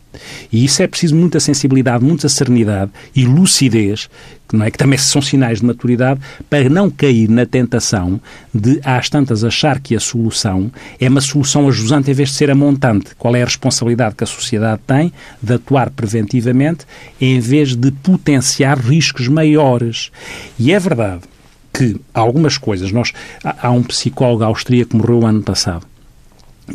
E 0.52 0.64
isso 0.64 0.84
é 0.84 0.88
preciso 0.88 1.16
muita 1.16 1.40
sensibilidade, 1.40 2.04
muita 2.04 2.30
serenidade 2.30 2.92
e 3.16 3.26
lucidez, 3.26 4.10
que, 4.41 4.41
não 4.56 4.66
é, 4.66 4.72
que 4.72 4.78
também 4.78 4.98
são 4.98 5.22
sinais 5.22 5.60
de 5.60 5.66
maturidade, 5.66 6.20
para 6.50 6.70
não 6.70 6.90
cair 6.90 7.30
na 7.30 7.46
tentação 7.46 8.20
de, 8.54 8.80
às 8.84 9.10
tantas, 9.10 9.44
achar 9.44 9.80
que 9.80 9.96
a 9.96 10.00
solução 10.00 10.72
é 11.00 11.08
uma 11.08 11.22
solução 11.22 11.68
ajusante 11.68 12.12
em 12.12 12.14
vez 12.14 12.30
de 12.30 12.36
ser 12.36 12.50
a 12.50 12.56
montante. 12.56 13.16
Qual 13.18 13.36
é 13.36 13.42
a 13.42 13.46
responsabilidade 13.46 14.16
que 14.16 14.24
a 14.24 14.28
sociedade 14.28 14.82
tem 14.86 15.12
de 15.42 15.54
atuar 15.54 15.90
preventivamente 15.90 16.86
em 17.20 17.40
vez 17.40 17.76
de 17.76 17.92
potenciar 17.92 18.78
riscos 18.78 19.28
maiores? 19.28 20.12
E 20.58 20.72
é 20.72 20.80
verdade 20.80 21.22
que 21.74 22.00
algumas 22.14 22.58
coisas, 22.58 22.92
nós, 22.92 23.14
há 23.44 23.72
um 23.72 23.84
psicólogo 23.84 24.44
austríaco 24.44 24.92
que 24.92 24.98
morreu 24.98 25.26
ano 25.26 25.42
passado, 25.42 25.86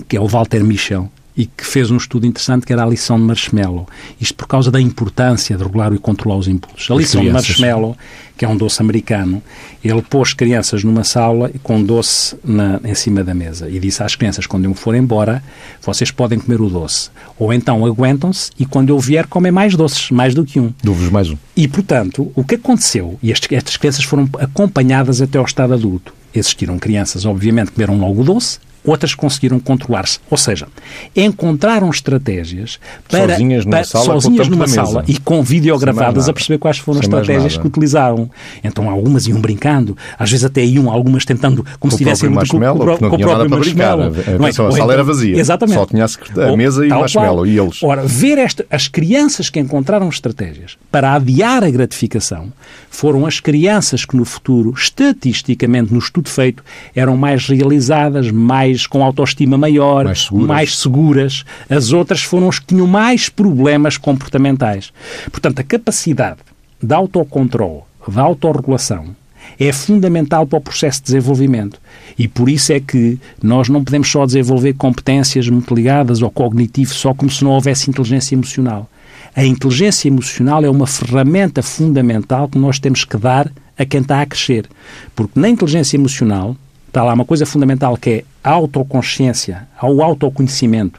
que 0.09 0.17
é 0.17 0.21
o 0.21 0.27
Walter 0.27 0.65
Michel, 0.65 1.11
e 1.37 1.47
que 1.47 1.67
fez 1.67 1.91
um 1.91 1.97
estudo 1.97 2.27
interessante 2.27 2.65
que 2.65 2.73
era 2.73 2.83
a 2.83 2.87
lição 2.87 3.19
de 3.19 3.25
marshmallow. 3.25 3.87
Isto 4.21 4.35
por 4.35 4.47
causa 4.47 4.71
da 4.71 4.81
importância 4.81 5.57
de 5.57 5.63
regular 5.63 5.93
e 5.93 5.99
controlar 5.99 6.37
os 6.37 6.49
impulsos. 6.49 6.91
A 6.91 6.95
lição 6.95 7.23
de 7.23 7.31
marshmallow, 7.31 7.97
que 8.37 8.45
é 8.45 8.49
um 8.49 8.57
doce 8.57 8.81
americano, 8.81 9.43
ele 9.85 10.03
pôs 10.03 10.33
crianças 10.33 10.83
numa 10.83 11.05
sala 11.05 11.51
com 11.63 11.83
doce 11.83 12.37
na, 12.45 12.81
em 12.85 12.95
cima 12.95 13.23
da 13.23 13.35
mesa 13.35 13.69
e 13.69 13.79
disse 13.79 14.03
às 14.03 14.15
crianças, 14.15 14.47
quando 14.47 14.65
eu 14.65 14.71
me 14.71 14.77
for 14.77 14.95
embora, 14.95 15.43
vocês 15.83 16.11
podem 16.11 16.39
comer 16.39 16.61
o 16.61 16.69
doce. 16.69 17.11
Ou 17.39 17.53
então 17.53 17.85
aguentam-se 17.85 18.51
e 18.59 18.65
quando 18.65 18.91
eu 18.91 18.99
vier 18.99 19.27
comem 19.27 19.53
mais 19.53 19.75
doces, 19.75 20.11
mais 20.11 20.35
do 20.35 20.45
que 20.45 20.59
um. 20.59 20.73
Dou-vos 20.83 21.11
mais 21.11 21.31
um. 21.31 21.37
E, 21.57 21.69
portanto, 21.69 22.31
o 22.35 22.45
que 22.45 22.55
aconteceu, 22.55 23.19
e 23.23 23.31
estas, 23.33 23.51
estas 23.53 23.77
crianças 23.77 24.05
foram 24.05 24.29
acompanhadas 24.39 25.21
até 25.21 25.39
ao 25.39 25.45
estado 25.45 25.75
adulto, 25.75 26.15
existiram 26.35 26.79
crianças, 26.79 27.25
obviamente, 27.25 27.69
que 27.69 27.75
comeram 27.75 27.99
logo 27.99 28.21
o 28.21 28.25
doce, 28.25 28.59
outras 28.87 29.15
conseguiram 29.15 29.59
controlar-se. 29.59 30.19
Ou 30.31 30.39
seja, 30.39 30.69
encontraram 31.15 31.91
estratégias 31.91 32.79
para 33.09 33.35
sozinhas 33.35 33.65
numa, 33.65 33.77
para, 33.77 33.85
sala, 33.85 34.05
sozinhas 34.05 34.49
numa 34.49 34.69
sala 34.69 35.05
e 35.07 35.19
com 35.19 35.43
videogravadas 35.43 36.29
a 36.29 36.33
perceber 36.33 36.59
quais 36.59 36.79
foram 36.79 37.01
as 37.01 37.07
estratégias 37.07 37.57
que 37.57 37.67
utilizaram. 37.67 38.31
Então 38.63 38.89
algumas 38.89 39.27
iam 39.27 39.41
brincando, 39.41 39.97
às 40.19 40.31
vezes 40.31 40.45
até 40.45 40.65
iam 40.65 40.91
algumas 40.91 41.25
tentando 41.25 41.65
como 41.79 41.79
com 41.79 41.91
se 41.91 41.99
tivessem 41.99 42.31
com, 42.33 42.37
com, 42.37 43.09
com, 43.09 43.17
o 43.17 43.19
próprio 43.19 43.51
marshmallow. 43.51 44.13
Não 44.39 44.47
é? 44.47 44.51
a 44.51 44.53
sala 44.53 44.73
então, 44.73 44.93
era 44.93 45.05
vazia. 45.05 45.37
Exatamente. 45.37 45.77
Só 45.77 45.87
tinha 45.87 46.05
a, 46.05 46.57
mesa 46.57 46.87
e 46.87 46.91
o 46.91 46.99
marshmallow 46.99 47.37
qual. 47.37 47.47
e 47.47 47.59
eles. 47.59 47.83
Ora, 47.83 48.03
ver 48.05 48.39
esta, 48.39 48.65
as 48.71 48.89
crianças 48.89 49.51
que 49.51 49.59
encontraram 49.59 50.09
estratégias 50.09 50.77
para 50.91 51.15
adiar 51.15 51.65
a 51.65 51.71
gratificação 51.71 52.53
foram 52.91 53.27
as 53.27 53.41
crianças 53.41 54.05
que 54.05 54.17
no 54.17 54.25
futuro, 54.25 54.73
estatisticamente, 54.77 55.93
no 55.93 55.99
estudo 55.99 56.29
feito, 56.29 56.65
eram 56.95 57.17
mais 57.17 57.47
realizadas, 57.47 58.31
mais 58.31 58.76
mais 58.77 58.87
com 58.87 59.03
autoestima 59.03 59.57
maior, 59.57 60.05
mais 60.05 60.25
seguras. 60.25 60.47
mais 60.47 60.79
seguras. 60.79 61.45
As 61.71 61.93
outras 61.93 62.23
foram 62.23 62.49
as 62.49 62.59
que 62.59 62.67
tinham 62.67 62.87
mais 62.87 63.29
problemas 63.29 63.97
comportamentais. 63.97 64.93
Portanto, 65.31 65.61
a 65.61 65.63
capacidade 65.63 66.41
de 66.83 66.95
autocontrole, 66.95 67.81
de 68.07 68.21
autorregulação, 68.21 69.17
é 69.59 69.73
fundamental 69.73 70.47
para 70.47 70.59
o 70.59 70.61
processo 70.61 70.99
de 70.99 71.07
desenvolvimento. 71.07 71.81
E 72.19 72.29
por 72.29 72.51
isso 72.51 72.73
é 72.73 72.81
que 72.81 73.19
nós 73.43 73.69
não 73.69 73.83
podemos 73.83 74.11
só 74.11 74.27
desenvolver 74.27 74.75
competências 74.75 75.49
muito 75.49 75.75
ligadas 75.75 76.23
ao 76.23 76.31
cognitivo 76.31 76.93
só 76.93 77.15
como 77.15 77.31
se 77.31 77.43
não 77.43 77.53
houvesse 77.53 77.89
inteligência 77.89 78.35
emocional. 78.35 78.91
A 79.35 79.45
inteligência 79.45 80.09
emocional 80.09 80.65
é 80.65 80.71
uma 80.71 80.87
ferramenta 80.87 81.63
fundamental 81.63 82.49
que 82.49 82.59
nós 82.59 82.79
temos 82.79 83.05
que 83.05 83.17
dar 83.17 83.51
a 83.79 83.85
quem 83.85 84.01
está 84.01 84.21
a 84.21 84.27
crescer. 84.27 84.67
Porque 85.15 85.39
na 85.39 85.49
inteligência 85.49 85.97
emocional 85.97 86.57
está 86.97 87.05
lá 87.05 87.13
uma 87.13 87.27
coisa 87.27 87.45
fundamental 87.45 87.95
que 87.95 88.11
é 88.11 88.25
a 88.43 88.53
autoconsciência, 88.53 89.69
o 89.83 90.03
autoconhecimento. 90.03 90.99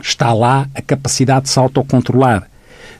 Está 0.00 0.32
lá 0.32 0.68
a 0.72 0.80
capacidade 0.80 1.46
de 1.46 1.50
se 1.50 1.58
autocontrolar. 1.58 2.48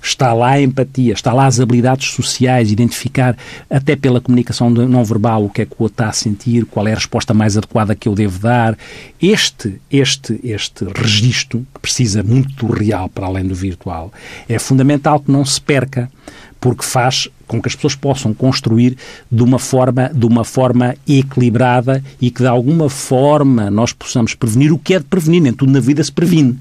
Está 0.03 0.33
lá 0.33 0.51
a 0.51 0.61
empatia, 0.61 1.13
está 1.13 1.33
lá 1.33 1.47
as 1.47 1.61
habilidades 1.61 2.09
sociais, 2.11 2.73
identificar 2.73 3.37
até 3.71 3.95
pela 3.95 4.21
comunicação 4.21 4.69
não 4.69 5.05
verbal 5.05 5.45
o 5.45 5.51
que 5.51 5.63
é 5.63 5.65
que 5.65 5.75
o 5.75 5.85
outro 5.85 5.95
está 5.95 6.09
a 6.09 6.13
sentir, 6.13 6.65
qual 6.65 6.89
é 6.89 6.93
a 6.93 6.97
resposta 6.97 7.33
mais 7.33 7.57
adequada 7.57 7.95
que 7.95 8.09
eu 8.09 8.17
devo 8.17 8.41
dar. 8.41 8.77
Este, 9.23 9.81
este, 9.89 10.41
este 10.43 10.87
registro, 10.97 11.65
que 11.73 11.81
precisa 11.81 12.25
muito 12.25 12.67
do 12.67 12.73
real 12.73 13.09
para 13.09 13.27
além 13.27 13.45
do 13.45 13.55
virtual, 13.55 14.13
é 14.49 14.59
fundamental 14.59 15.21
que 15.21 15.31
não 15.31 15.45
se 15.45 15.61
perca, 15.61 16.11
porque 16.61 16.85
faz 16.85 17.29
com 17.47 17.61
que 17.63 17.69
as 17.69 17.75
pessoas 17.75 17.95
possam 17.95 18.35
construir 18.35 18.97
de 19.31 19.43
uma 19.43 19.59
forma, 19.59 20.11
de 20.13 20.27
uma 20.27 20.45
forma 20.45 20.95
equilibrada 21.09 22.03
e 22.21 22.31
que 22.31 22.43
de 22.43 22.49
alguma 22.49 22.91
forma 22.91 23.71
nós 23.71 23.93
possamos 23.93 24.35
prevenir 24.35 24.73
o 24.73 24.79
que 24.79 24.95
é 24.95 24.99
de 24.99 25.05
prevenir, 25.05 25.41
nem 25.41 25.53
tudo 25.53 25.73
na 25.73 25.81
vida 25.81 26.03
se 26.03 26.13
previne. 26.13 26.59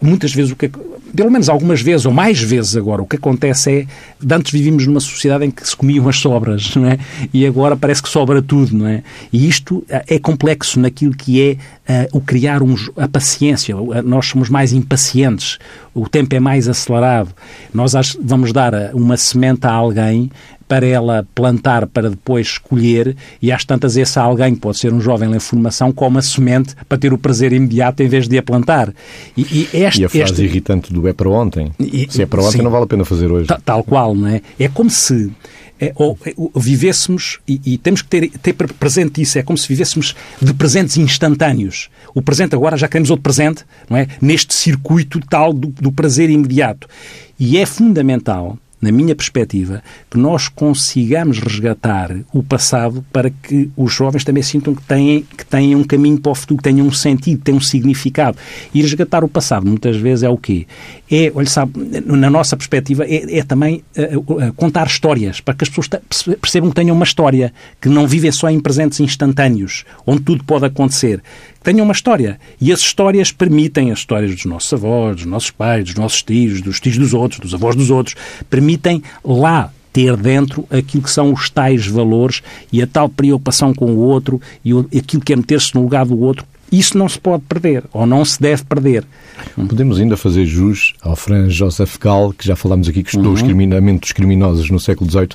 Muitas 0.00 0.32
vezes 0.32 0.52
o 0.52 0.56
que 0.56 0.70
pelo 1.14 1.30
menos 1.30 1.48
algumas 1.48 1.80
vezes, 1.80 2.06
ou 2.06 2.12
mais 2.12 2.40
vezes 2.40 2.76
agora, 2.76 3.02
o 3.02 3.06
que 3.06 3.16
acontece 3.16 3.70
é, 3.70 3.86
antes 4.34 4.52
vivíamos 4.52 4.86
numa 4.86 5.00
sociedade 5.00 5.44
em 5.44 5.50
que 5.50 5.66
se 5.66 5.76
comiam 5.76 6.08
as 6.08 6.16
sobras, 6.16 6.74
não 6.76 6.86
é? 6.86 6.98
E 7.32 7.46
agora 7.46 7.76
parece 7.76 8.02
que 8.02 8.08
sobra 8.08 8.40
tudo, 8.42 8.76
não 8.76 8.86
é? 8.86 9.02
E 9.32 9.48
isto 9.48 9.84
eh, 9.88 10.04
é 10.08 10.18
complexo 10.18 10.78
naquilo 10.80 11.14
que 11.14 11.58
é 11.86 12.04
uh, 12.04 12.18
o 12.18 12.20
criar 12.20 12.62
um, 12.62 12.74
a 12.96 13.08
paciência. 13.08 13.74
Nós 14.04 14.26
somos 14.26 14.48
mais 14.48 14.72
impacientes, 14.72 15.58
o 15.94 16.08
tempo 16.08 16.34
é 16.34 16.40
mais 16.40 16.68
acelerado. 16.68 17.34
Nós 17.72 17.92
vamos 18.22 18.52
dar 18.52 18.72
uma 18.94 19.16
semente 19.16 19.66
a 19.66 19.72
alguém 19.72 20.30
para 20.70 20.86
ela 20.86 21.26
plantar 21.34 21.84
para 21.88 22.08
depois 22.08 22.56
colher 22.56 23.16
e 23.42 23.50
às 23.50 23.64
tantas 23.64 23.96
esse 23.96 24.16
alguém, 24.20 24.54
pode 24.54 24.78
ser 24.78 24.92
um 24.92 25.00
jovem 25.00 25.34
em 25.34 25.40
formação, 25.40 25.90
come 25.90 26.18
a 26.18 26.22
semente 26.22 26.76
para 26.88 26.96
ter 26.96 27.12
o 27.12 27.18
prazer 27.18 27.52
imediato 27.52 28.04
em 28.04 28.08
vez 28.08 28.28
de 28.28 28.38
a 28.38 28.42
plantar. 28.42 28.94
E, 29.36 29.40
e, 29.40 29.68
este, 29.72 30.02
e 30.02 30.04
a 30.04 30.08
frase 30.08 30.32
este... 30.32 30.44
irritante 30.44 30.92
do 30.92 31.08
é 31.08 31.12
para 31.12 31.28
ontem. 31.28 31.72
E, 31.80 32.06
se 32.08 32.22
é 32.22 32.26
para 32.26 32.40
ontem 32.40 32.58
sim, 32.58 32.62
não 32.62 32.70
vale 32.70 32.84
a 32.84 32.86
pena 32.86 33.04
fazer 33.04 33.32
hoje. 33.32 33.48
Tal 33.64 33.82
qual, 33.82 34.14
não 34.14 34.28
é? 34.28 34.42
É 34.60 34.68
como 34.68 34.88
se 34.88 35.32
é, 35.80 35.92
ou, 35.96 36.16
ou, 36.36 36.52
vivêssemos, 36.54 37.40
e, 37.48 37.60
e, 37.64 37.76
temos 37.76 38.02
que 38.02 38.08
ter, 38.08 38.30
ter 38.38 38.54
presente 38.54 39.20
isso, 39.20 39.40
é 39.40 39.42
como 39.42 39.58
se 39.58 39.66
vivêssemos 39.66 40.14
de 40.40 40.54
presentes 40.54 40.96
instantâneos. 40.98 41.90
O 42.14 42.22
presente 42.22 42.54
agora 42.54 42.76
já 42.76 42.86
queremos 42.86 43.10
outro 43.10 43.24
presente, 43.24 43.64
não 43.88 43.96
é? 43.96 44.06
Neste 44.20 44.54
circuito 44.54 45.18
tal 45.28 45.52
do, 45.52 45.66
do 45.66 45.90
prazer 45.90 46.30
imediato. 46.30 46.86
E 47.40 47.58
é 47.58 47.66
fundamental 47.66 48.56
na 48.80 48.90
minha 48.90 49.14
perspectiva, 49.14 49.82
que 50.10 50.18
nós 50.18 50.48
consigamos 50.48 51.38
resgatar 51.38 52.16
o 52.32 52.42
passado 52.42 53.04
para 53.12 53.30
que 53.30 53.70
os 53.76 53.92
jovens 53.92 54.24
também 54.24 54.42
sintam 54.42 54.74
que 54.74 54.82
têm, 54.82 55.26
que 55.36 55.44
têm 55.44 55.74
um 55.76 55.84
caminho 55.84 56.18
para 56.18 56.32
o 56.32 56.34
futuro, 56.34 56.58
que 56.58 56.64
tenham 56.64 56.86
um 56.86 56.92
sentido, 56.92 57.42
tenham 57.42 57.58
um 57.58 57.60
significado. 57.60 58.38
E 58.72 58.80
resgatar 58.80 59.22
o 59.22 59.28
passado, 59.28 59.66
muitas 59.66 59.96
vezes, 59.96 60.22
é 60.22 60.28
o 60.28 60.38
quê? 60.38 60.66
É, 61.10 61.30
olha, 61.34 61.46
sabe, 61.46 61.72
na 62.06 62.30
nossa 62.30 62.56
perspectiva, 62.56 63.04
é, 63.04 63.38
é 63.38 63.42
também 63.42 63.84
uh, 63.96 64.18
uh, 64.18 64.52
contar 64.54 64.86
histórias, 64.86 65.40
para 65.40 65.54
que 65.54 65.64
as 65.64 65.68
pessoas 65.68 65.88
percebam 66.40 66.70
que 66.70 66.76
tenham 66.76 66.96
uma 66.96 67.04
história, 67.04 67.52
que 67.80 67.88
não 67.88 68.06
vivem 68.06 68.32
só 68.32 68.48
em 68.48 68.60
presentes 68.60 69.00
instantâneos, 69.00 69.84
onde 70.06 70.22
tudo 70.22 70.42
pode 70.44 70.64
acontecer 70.64 71.22
tenham 71.62 71.84
uma 71.84 71.92
história. 71.92 72.38
E 72.60 72.72
as 72.72 72.80
histórias 72.80 73.32
permitem, 73.32 73.90
as 73.90 74.00
histórias 74.00 74.34
dos 74.34 74.44
nossos 74.44 74.72
avós, 74.72 75.16
dos 75.16 75.26
nossos 75.26 75.50
pais, 75.50 75.84
dos 75.84 75.94
nossos 75.94 76.22
tios, 76.22 76.60
dos 76.60 76.80
tios 76.80 76.98
dos 76.98 77.14
outros, 77.14 77.40
dos 77.40 77.54
avós 77.54 77.76
dos 77.76 77.90
outros, 77.90 78.16
permitem 78.48 79.02
lá 79.24 79.72
ter 79.92 80.16
dentro 80.16 80.66
aquilo 80.70 81.02
que 81.02 81.10
são 81.10 81.32
os 81.32 81.50
tais 81.50 81.86
valores 81.86 82.42
e 82.72 82.80
a 82.80 82.86
tal 82.86 83.08
preocupação 83.08 83.74
com 83.74 83.86
o 83.86 83.98
outro 83.98 84.40
e 84.64 84.72
aquilo 84.96 85.22
que 85.22 85.32
é 85.32 85.36
meter-se 85.36 85.74
no 85.74 85.82
lugar 85.82 86.06
do 86.06 86.18
outro 86.20 86.46
isso 86.70 86.96
não 86.96 87.08
se 87.08 87.18
pode 87.18 87.42
perder, 87.48 87.84
ou 87.92 88.06
não 88.06 88.24
se 88.24 88.40
deve 88.40 88.64
perder. 88.64 89.04
Podemos 89.54 89.98
ainda 89.98 90.16
fazer 90.16 90.44
jus 90.44 90.94
ao 91.02 91.16
Franz 91.16 91.54
Joseph 91.54 91.96
Gall, 91.98 92.32
que 92.32 92.46
já 92.46 92.54
falámos 92.54 92.88
aqui, 92.88 93.02
que 93.02 93.08
estudou 93.08 93.30
uhum. 93.30 93.36
os 93.36 93.42
criminamentos 93.42 94.12
criminosos 94.12 94.70
no 94.70 94.78
século 94.78 95.10
XVIII, 95.10 95.28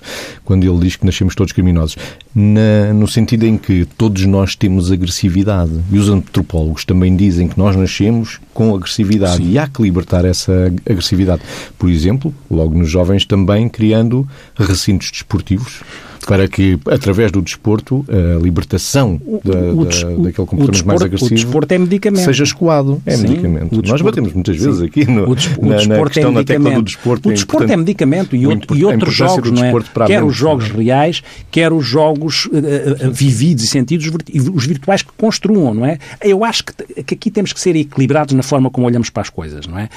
quando 0.43 0.63
ele 0.63 0.80
diz 0.80 0.95
que 0.95 1.06
nascemos 1.06 1.36
todos 1.36 1.52
criminosos. 1.52 1.98
Na, 2.34 2.93
no 2.93 3.08
sentido 3.08 3.45
em 3.45 3.58
que 3.58 3.86
todos 3.98 4.26
nós 4.26 4.56
temos 4.56 4.91
agressividade. 4.91 5.71
E 5.91 5.98
os 5.98 6.10
antropólogos 6.10 6.86
também 6.86 7.15
dizem 7.15 7.48
que 7.48 7.58
nós 7.58 7.76
nascemos 7.76 8.39
com 8.54 8.76
agressividade. 8.76 9.38
Sim. 9.38 9.52
E 9.52 9.58
há 9.58 9.67
que 9.67 9.82
libertar 9.82 10.26
essa 10.26 10.71
agressividade. 10.89 11.41
Por 11.78 11.89
exemplo, 11.89 12.34
logo 12.50 12.78
nos 12.78 12.89
jovens 12.89 13.26
também 13.26 13.67
criando 13.67 14.28
recintos 14.58 15.12
desportivos 15.12 15.82
para 16.26 16.48
que, 16.48 16.78
através 16.90 17.32
do 17.32 17.42
desporto, 17.42 18.04
a 18.10 18.42
libertação 18.42 19.22
da, 19.44 19.60
o, 19.60 19.86
da, 19.86 19.92
daquele 19.92 20.34
comportamento 20.34 20.72
desporto, 20.72 20.88
mais 20.88 21.02
agressivo 21.02 21.32
o 21.32 21.36
desporto 21.36 21.74
é 21.74 21.78
medicamento. 21.78 22.26
seja 22.26 22.44
escoado. 22.44 23.02
É 23.06 23.16
Sim, 23.16 23.28
medicamento. 23.28 23.70
Desporto, 23.70 23.90
Nós 23.90 24.02
batemos 24.02 24.34
muitas 24.34 24.58
vezes 24.58 24.80
Sim. 24.80 24.86
aqui 24.86 25.06
no, 25.06 25.24
o 25.24 25.36
na, 25.66 25.86
na 25.86 26.06
questão 26.06 26.32
é 26.32 26.34
da 26.34 26.44
tecla 26.44 26.72
do 26.72 26.82
desporto. 26.82 27.30
O 27.30 27.34
desporto 27.34 27.72
é 27.72 27.78
medicamento 27.78 28.36
e, 28.36 28.48
outro, 28.48 28.76
e 28.76 28.84
outros 28.84 29.14
jogos, 29.14 29.52
não 29.52 29.64
é? 29.64 29.74
Quer 30.08 30.24
os 30.24 30.36
jogos 30.36 30.70
reais, 30.70 31.22
quer 31.52 31.72
os 31.72 31.86
jogos 31.86 32.46
uh, 32.46 33.08
uh, 33.08 33.12
vividos 33.12 33.64
e 33.64 33.68
sentidos, 33.68 34.12
os 34.54 34.66
virtuais 34.66 35.04
que 35.04 35.12
construam, 35.16 35.74
não 35.74 35.86
é? 35.86 36.00
Eu 36.22 36.44
acho 36.44 36.66
que, 36.66 37.04
que 37.04 37.14
aqui 37.14 37.30
temos 37.32 37.54
que 37.54 37.60
ser 37.60 37.76
equilibrados 37.76 38.34
na 38.34 38.44
forma 38.44 38.70
como 38.72 38.88
olhamos 38.88 39.10
para 39.10 39.22
as 39.22 39.30
coisas, 39.30 39.68
não 39.68 39.78
é? 39.78 39.90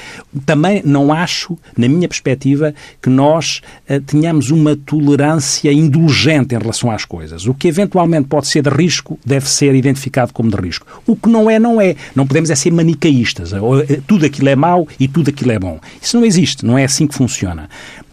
Também 0.45 0.83
não 0.85 1.13
acho, 1.13 1.57
na 1.77 1.89
minha 1.89 2.09
perspectiva, 2.09 2.75
que 3.01 3.09
nós 3.09 3.63
uh, 3.89 4.01
tenhamos 4.03 4.51
uma 4.51 4.77
tolerância 4.77 5.73
indulgente 5.73 6.18
em 6.27 6.59
relação 6.59 6.91
às 6.91 7.05
coisas. 7.05 7.47
O 7.47 7.55
que 7.55 7.69
eventualmente 7.69 8.29
pode 8.29 8.47
ser 8.49 8.63
de 8.63 8.71
risco 8.71 9.19
deve 9.25 9.49
ser 9.49 9.75
identificado 9.75 10.33
como 10.33 10.51
de 10.51 10.57
risco. 10.57 10.87
O 11.07 11.17
que 11.17 11.29
não 11.29 11.51
é, 11.51 11.59
não 11.59 11.81
é. 11.81 11.95
Não 12.15 12.27
podemos 12.27 12.51
é 12.51 12.55
ser 12.55 12.73
manicaístas. 12.73 13.53
Tudo 14.07 14.27
aquilo 14.27 14.49
é 14.49 14.57
mau 14.57 14.87
e 14.99 15.07
tudo 15.07 15.31
aquilo 15.31 15.53
é 15.53 15.59
bom. 15.59 15.81
Isso 16.01 16.17
não 16.17 16.25
existe, 16.25 16.65
não 16.65 16.77
é 16.77 16.85
assim 16.85 17.07
que 17.07 17.15
funciona. 17.15 17.69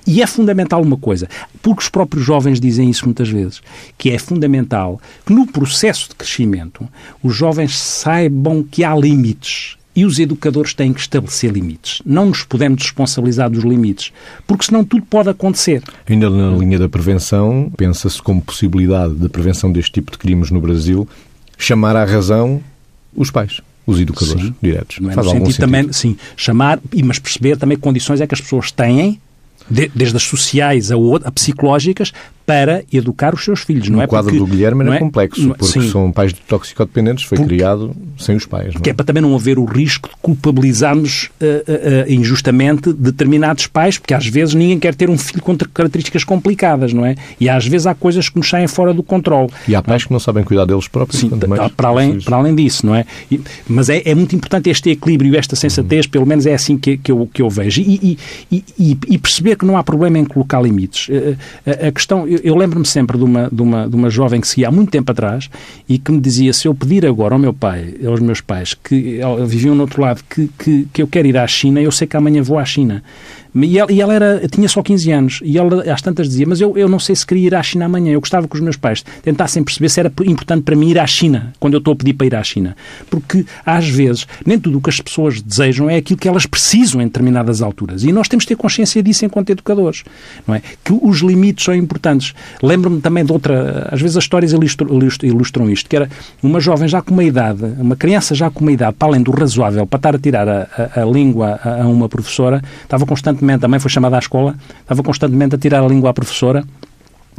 E 0.08 0.22
é 0.22 0.28
fundamental 0.28 0.84
uma 0.84 0.98
coisa, 0.98 1.28
porque 1.64 1.82
os 1.82 1.90
próprios 1.90 2.24
jovens 2.24 2.60
dizem 2.60 2.90
isso 2.92 3.06
muitas 3.06 3.28
vezes, 3.28 3.62
que 3.98 4.12
é 4.12 4.20
fundamental 4.20 5.02
que 5.26 5.34
no 5.34 5.48
processo 5.48 6.10
de 6.10 6.16
crescimento 6.16 6.88
os 7.24 7.36
jovens 7.36 7.76
saibam 7.76 8.62
que 8.62 8.84
há 8.84 8.96
limites 8.96 9.75
e 9.96 10.06
os 10.06 10.20
educadores 10.20 10.74
têm 10.74 10.92
que 10.92 11.00
estabelecer 11.00 11.52
limites. 11.52 12.02
Não 12.06 12.26
nos 12.28 12.44
podemos 12.44 12.82
responsabilizar 12.82 13.50
dos 13.50 13.64
limites, 13.64 14.12
porque 14.46 14.66
senão 14.66 14.84
tudo 14.84 15.06
pode 15.06 15.30
acontecer. 15.30 15.82
Ainda 16.08 16.30
na 16.30 16.56
linha 16.58 16.78
da 16.78 16.90
prevenção, 16.90 17.72
pensa-se 17.78 18.22
como 18.22 18.42
possibilidade 18.42 19.16
de 19.16 19.30
prevenção 19.30 19.72
deste 19.72 19.94
tipo 19.94 20.12
de 20.12 20.18
crimes 20.18 20.52
no 20.52 20.60
Brasil 20.60 21.08
chamar 21.58 21.96
à 21.96 22.04
razão 22.04 22.62
os 23.16 23.32
pais 23.32 23.62
os 23.88 24.00
educadores 24.00 24.46
sim, 24.46 24.56
diretos. 24.62 25.00
Não 25.00 25.12
é 25.12 25.14
Faz 25.14 25.28
sentido, 25.28 25.46
sentido, 25.46 25.60
também, 25.60 25.94
sim, 25.94 26.18
chamar, 26.36 26.80
mas 27.04 27.20
perceber 27.20 27.56
também 27.56 27.78
que 27.78 27.84
condições 27.84 28.20
é 28.20 28.26
que 28.26 28.34
as 28.34 28.42
pessoas 28.42 28.72
têm 28.72 29.22
desde 29.70 30.16
as 30.16 30.24
sociais 30.24 30.92
a, 30.92 30.96
a, 31.24 31.32
psicológicas, 31.32 32.12
para 32.46 32.84
educar 32.94 33.34
os 33.34 33.44
seus 33.44 33.62
filhos. 33.62 33.90
Não 33.90 34.00
o 34.00 34.02
é 34.02 34.08
quadro 34.08 34.32
porque, 34.32 34.46
do 34.46 34.50
Guilherme 34.50 34.84
era 34.86 34.96
é, 34.96 35.00
complexo, 35.00 35.50
porque 35.50 35.66
sim, 35.66 35.90
são 35.90 36.12
pais 36.12 36.34
de 36.34 36.42
toxicodependentes, 36.42 37.24
foi 37.24 37.38
porque, 37.38 37.56
criado 37.56 37.96
sem 38.18 38.36
os 38.36 38.46
pais. 38.46 38.74
Porque 38.74 38.90
é? 38.90 38.92
é? 38.92 38.94
para 38.94 39.06
também 39.06 39.22
não 39.22 39.36
haver 39.36 39.58
o 39.58 39.66
risco 39.66 40.10
de 40.10 40.16
culpabilizarmos 40.22 41.30
uh, 41.42 41.46
uh, 41.46 42.12
injustamente 42.12 42.94
determinados 42.94 43.68
pais, 43.68 43.98
porque 43.98 44.14
às 44.14 44.28
vezes 44.28 44.54
ninguém 44.54 44.80
quer 44.80 44.94
ter 44.94 45.10
um 45.10 45.18
filho 45.18 45.42
com 45.42 45.56
características 45.58 46.24
complicadas, 46.24 46.94
não 46.94 47.06
é? 47.06 47.16
E 47.40 47.50
às 47.50 47.66
vezes 47.66 47.88
há 47.88 47.96
coisas 47.96 48.30
que 48.30 48.38
nos 48.38 48.50
saem 48.50 48.68
fora 48.68 48.94
do 48.94 49.02
controle. 49.02 49.50
E 49.68 49.76
há 49.76 49.82
pais 49.82 50.06
que 50.06 50.12
não 50.12 50.20
sabem 50.20 50.44
cuidar 50.44 50.66
deles 50.66 50.88
próprios. 50.88 51.20
Sim, 51.20 51.30
para, 51.76 51.88
além, 51.88 52.20
para 52.20 52.38
além 52.38 52.56
disso, 52.56 52.86
não 52.86 52.94
é? 52.94 53.06
E, 53.32 53.40
mas 53.68 53.90
é, 53.90 54.02
é, 54.06 54.14
muito 54.14 54.36
importante 54.36 54.70
este 54.70 54.92
equilíbrio, 54.92 55.36
esta 55.36 55.56
sensatez, 55.56 56.06
uhum. 56.06 56.12
pelo 56.12 56.26
menos 56.26 56.46
é 56.46 56.54
assim 56.54 56.78
que, 56.78 56.98
que, 56.98 57.12
eu, 57.12 57.28
que 57.34 57.42
eu 57.42 57.50
vejo. 57.50 57.82
E, 57.82 58.18
e, 58.52 58.98
e, 59.08 59.18
perceber 59.18 59.56
que 59.56 59.66
não 59.66 59.78
há 59.78 59.84
problema 59.84 60.20
em 60.20 60.26
colocar 60.26 60.62
limites. 60.62 61.10
A, 61.66 61.88
a 61.88 61.92
questão, 61.92 62.26
eu, 62.36 62.40
eu 62.44 62.56
lembro-me 62.56 62.86
sempre 62.86 63.18
de 63.18 63.24
uma, 63.24 63.50
de, 63.52 63.62
uma, 63.62 63.90
de 63.90 63.96
uma 63.96 64.10
jovem 64.10 64.42
que 64.42 64.48
seguia 64.48 64.68
há 64.68 64.72
muito 64.72 64.92
tempo 64.92 65.12
atrás 65.12 65.50
e 65.88 65.98
que 65.98 66.12
me 66.12 66.20
dizia 66.20 66.54
se 66.54 66.68
eu 66.68 66.74
pedir 66.74 67.06
agora 67.06 67.36
ao 67.36 67.40
meu 67.40 67.54
pai, 67.54 67.96
aos 68.06 68.20
meus 68.20 68.42
pais, 68.42 68.74
que 68.74 69.20
viviam 69.48 69.76
no 69.76 69.82
outro 69.82 70.02
lado, 70.02 70.22
que, 70.30 70.50
que, 70.60 70.88
que 70.92 71.02
eu 71.02 71.08
quero 71.08 71.28
ir 71.28 71.38
à 71.38 71.48
China, 71.48 71.82
eu 71.82 71.92
sei 71.92 72.08
que 72.08 72.18
amanhã 72.18 72.42
vou 72.42 72.58
à 72.58 72.66
China. 72.66 73.04
E 73.56 73.80
ela, 73.80 73.92
e 73.92 74.02
ela 74.02 74.14
era, 74.14 74.48
tinha 74.50 74.68
só 74.68 74.84
15 74.84 75.12
anos 75.12 75.40
e 75.42 75.58
ela 75.58 75.82
às 75.92 76.02
tantas 76.02 76.28
dizia, 76.28 76.46
mas 76.46 76.60
eu, 76.60 76.78
eu 76.78 76.90
não 76.90 77.00
sei 77.00 77.16
se 77.16 77.26
queria 77.26 77.48
ir 77.48 77.56
à 77.56 77.64
China 77.64 77.86
amanhã. 77.86 78.12
Eu 78.12 78.20
gostava 78.20 78.48
que 78.48 78.56
os 78.56 78.62
meus 78.62 78.76
pais 78.76 79.04
tentassem 79.24 79.64
perceber 79.64 79.88
se 79.88 80.00
era 80.00 80.12
importante 80.26 80.64
para 80.64 80.76
mim 80.76 80.90
ir 80.90 81.00
à 81.00 81.08
China, 81.08 81.54
quando 81.58 81.76
eu 81.76 81.78
estou 81.78 81.94
a 81.94 81.96
pedir 81.96 82.14
para 82.14 82.28
ir 82.28 82.36
à 82.36 82.44
China. 82.44 82.76
Porque, 83.10 83.46
às 83.66 83.88
vezes, 83.88 84.28
nem 84.46 84.60
tudo 84.60 84.80
o 84.80 84.82
que 84.82 84.90
as 84.90 85.00
pessoas 85.00 85.42
desejam 85.42 85.90
é 85.90 85.96
aquilo 85.96 86.20
que 86.20 86.28
elas 86.28 86.46
precisam 86.46 87.02
em 87.02 87.06
determinadas 87.06 87.62
alturas. 87.62 88.04
E 88.04 88.12
nós 88.12 88.28
temos 88.28 88.44
de 88.44 88.50
ter 88.50 88.56
consciência 88.58 89.02
disso 89.02 89.26
enquanto 89.26 89.50
educadores. 89.52 90.04
Não 90.46 90.54
é? 90.54 90.62
Que 90.84 90.92
os 90.92 91.20
limites 91.20 91.64
são 91.64 91.74
importantes. 91.74 92.34
Lembro-me 92.62 93.00
também 93.00 93.24
de 93.24 93.32
outra... 93.32 93.88
Às 93.90 94.02
vezes 94.02 94.18
as 94.18 94.24
histórias 94.26 94.52
ilustram, 94.52 94.90
ilustram 95.24 95.70
isto, 95.70 95.90
que 95.90 95.96
era 95.96 96.10
uma 96.44 96.60
jovem 96.60 96.90
já 96.90 97.02
com 97.02 97.14
uma 97.14 97.24
idade, 97.24 97.64
uma 97.80 97.96
criança 97.96 98.36
já 98.36 98.50
com 98.50 98.62
uma 98.62 98.72
idade, 98.72 98.96
para 99.00 99.08
além 99.08 99.24
do 99.24 99.32
razoável, 99.32 99.86
para 99.88 99.98
estar 99.98 100.16
a 100.16 100.20
tirar 100.20 100.48
a, 100.50 100.68
a, 100.96 101.02
a 101.04 101.06
língua 101.06 101.60
a, 101.64 101.84
a 101.84 101.88
uma 101.88 102.10
professora, 102.10 102.62
estava 102.84 103.06
constantemente 103.06 103.45
constantemente, 103.46 103.66
a 103.66 103.68
mãe 103.68 103.80
foi 103.80 103.92
chamada 103.92 104.16
à 104.16 104.20
escola, 104.20 104.56
estava 104.82 105.04
constantemente 105.04 105.56
a 105.56 105.58
tirar 105.58 105.84
a 105.84 105.88
língua 105.88 106.10
à 106.10 106.14
professora 106.14 106.64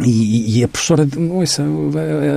e, 0.05 0.59
e, 0.59 0.65
a 0.65 0.69
professora, 0.69 1.09
ouça, 1.31 1.65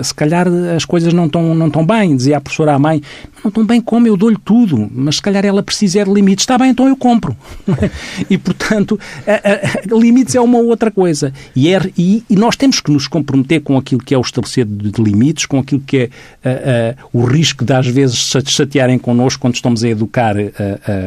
se 0.02 0.14
calhar 0.14 0.48
as 0.76 0.86
coisas 0.86 1.14
não 1.14 1.26
estão 1.26 1.54
não 1.54 1.70
tão 1.70 1.86
bem, 1.86 2.16
dizia 2.16 2.38
a 2.38 2.42
professora 2.42 2.74
à 2.74 2.80
mãe, 2.80 3.02
não 3.44 3.50
estão 3.50 3.66
bem 3.66 3.82
como, 3.82 4.08
eu 4.08 4.16
dou-lhe 4.16 4.38
tudo, 4.46 4.90
mas 4.94 5.16
se 5.16 5.22
calhar 5.22 5.46
ela 5.46 5.62
precisa 5.62 6.06
de 6.06 6.12
limites. 6.12 6.44
Está 6.44 6.58
bem, 6.58 6.70
então 6.70 6.88
eu 6.88 6.96
compro. 6.96 7.36
e, 8.30 8.38
portanto, 8.38 8.98
a, 9.28 9.94
a, 9.94 10.00
limites 10.00 10.36
é 10.36 10.42
uma 10.42 10.58
outra 10.58 10.90
coisa. 10.90 11.34
E, 11.54 11.74
é, 11.74 11.82
e, 11.98 12.24
e, 12.30 12.36
nós 12.38 12.56
temos 12.56 12.80
que 12.80 12.92
nos 12.92 13.08
comprometer 13.08 13.62
com 13.62 13.78
aquilo 13.78 14.02
que 14.02 14.14
é 14.14 14.18
o 14.18 14.22
estabelecer 14.22 14.66
de, 14.66 14.92
de 14.92 15.02
limites, 15.02 15.46
com 15.46 15.60
aquilo 15.60 15.82
que 15.82 16.10
é 16.44 16.96
o 17.12 17.26
risco 17.26 17.66
de, 17.66 17.74
às 17.74 17.88
vezes, 17.88 18.24
se 18.24 18.42
chatearem 18.46 18.98
connosco 18.98 19.42
quando 19.42 19.56
estamos 19.56 19.84
a 19.84 19.90
educar 19.90 20.36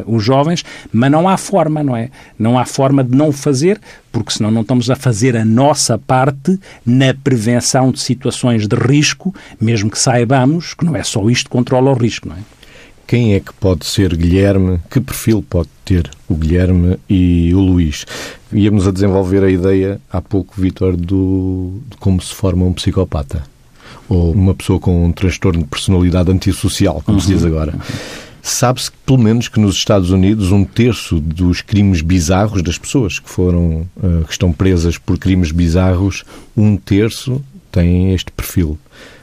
os 0.05 0.23
jovens, 0.23 0.63
mas 0.91 1.11
não 1.11 1.27
há 1.27 1.35
forma, 1.35 1.81
não 1.81 1.97
é? 1.97 2.11
Não 2.37 2.59
há 2.59 2.65
forma 2.65 3.03
de 3.03 3.15
não 3.15 3.31
fazer, 3.31 3.79
porque 4.13 4.31
senão 4.31 4.51
não 4.51 4.61
estamos 4.61 4.89
a 4.91 4.95
fazer 4.95 5.35
a 5.35 5.43
nossa 5.43 5.97
parte 5.97 6.57
na 6.85 7.15
prevenção 7.15 7.91
de 7.91 7.99
situações 7.99 8.67
de 8.67 8.75
risco, 8.75 9.33
mesmo 9.59 9.89
que 9.89 9.97
saibamos 9.97 10.75
que 10.75 10.85
não 10.85 10.95
é 10.95 11.03
só 11.03 11.27
isto 11.29 11.45
que 11.45 11.49
controla 11.49 11.89
o 11.91 11.95
risco, 11.95 12.29
não 12.29 12.35
é? 12.35 12.39
Quem 13.05 13.33
é 13.33 13.39
que 13.39 13.53
pode 13.53 13.85
ser 13.85 14.15
Guilherme? 14.15 14.79
Que 14.89 15.01
perfil 15.01 15.43
pode 15.47 15.67
ter 15.83 16.09
o 16.29 16.35
Guilherme 16.35 16.97
e 17.09 17.53
o 17.53 17.59
Luís? 17.59 18.05
Íamos 18.51 18.87
a 18.87 18.91
desenvolver 18.91 19.43
a 19.43 19.51
ideia 19.51 19.99
há 20.11 20.21
pouco, 20.21 20.53
Vitor, 20.57 20.95
do, 20.95 21.81
de 21.89 21.97
como 21.97 22.21
se 22.21 22.33
forma 22.33 22.65
um 22.65 22.71
psicopata. 22.71 23.43
Ou 24.07 24.31
uma 24.31 24.53
pessoa 24.53 24.79
com 24.79 25.05
um 25.05 25.11
transtorno 25.11 25.63
de 25.63 25.67
personalidade 25.67 26.31
antissocial, 26.31 27.01
como 27.05 27.17
uhum. 27.17 27.23
se 27.23 27.27
diz 27.33 27.43
uhum. 27.43 27.49
Sabe-se, 28.45 28.91
pelo 29.05 29.19
menos, 29.19 29.47
que 29.47 29.57
nos 29.57 29.77
Estados 29.77 30.11
Unidos 30.11 30.51
um 30.51 30.65
terço 30.65 31.17
dos 31.17 31.61
crimes 31.61 32.01
bizarros, 32.01 32.61
das 32.61 32.77
pessoas 32.77 33.17
que 33.17 33.29
foram, 33.29 33.87
uh, 33.95 34.25
que 34.25 34.33
estão 34.33 34.51
presas 34.51 34.97
por 34.97 35.17
crimes 35.17 35.49
bizarros, 35.49 36.25
um 36.55 36.75
terço 36.75 37.41
tem 37.71 38.13
este 38.13 38.29
perfil. 38.33 38.77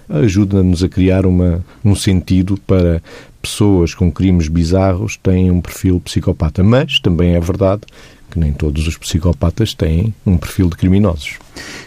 Ajuda-nos 0.09 0.83
a 0.83 0.89
criar 0.89 1.27
uma, 1.27 1.63
um 1.85 1.95
sentido 1.95 2.59
para 2.67 3.03
pessoas 3.43 3.93
com 3.93 4.11
crimes 4.11 4.49
bizarros 4.49 5.19
têm 5.19 5.51
um 5.51 5.61
perfil 5.61 6.01
psicopata. 6.01 6.65
Mas 6.65 6.99
também 6.99 7.35
é 7.35 7.41
verdade 7.41 7.83
que 8.31 8.39
nem 8.39 8.55
todos 8.55 8.89
os 8.89 8.97
psicopatas 8.97 9.75
têm 9.75 10.15
um 10.25 10.39
perfil 10.39 10.71
de 10.71 10.77
criminosos. 10.77 11.39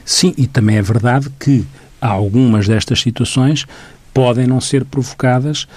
Sim, 0.06 0.36
e 0.38 0.46
também 0.46 0.78
é 0.78 0.82
verdade 0.84 1.32
que 1.40 1.66
algumas 2.00 2.68
destas 2.68 3.02
situações 3.02 3.66
podem 4.14 4.46
não 4.46 4.62
ser 4.62 4.86
provocadas 4.86 5.68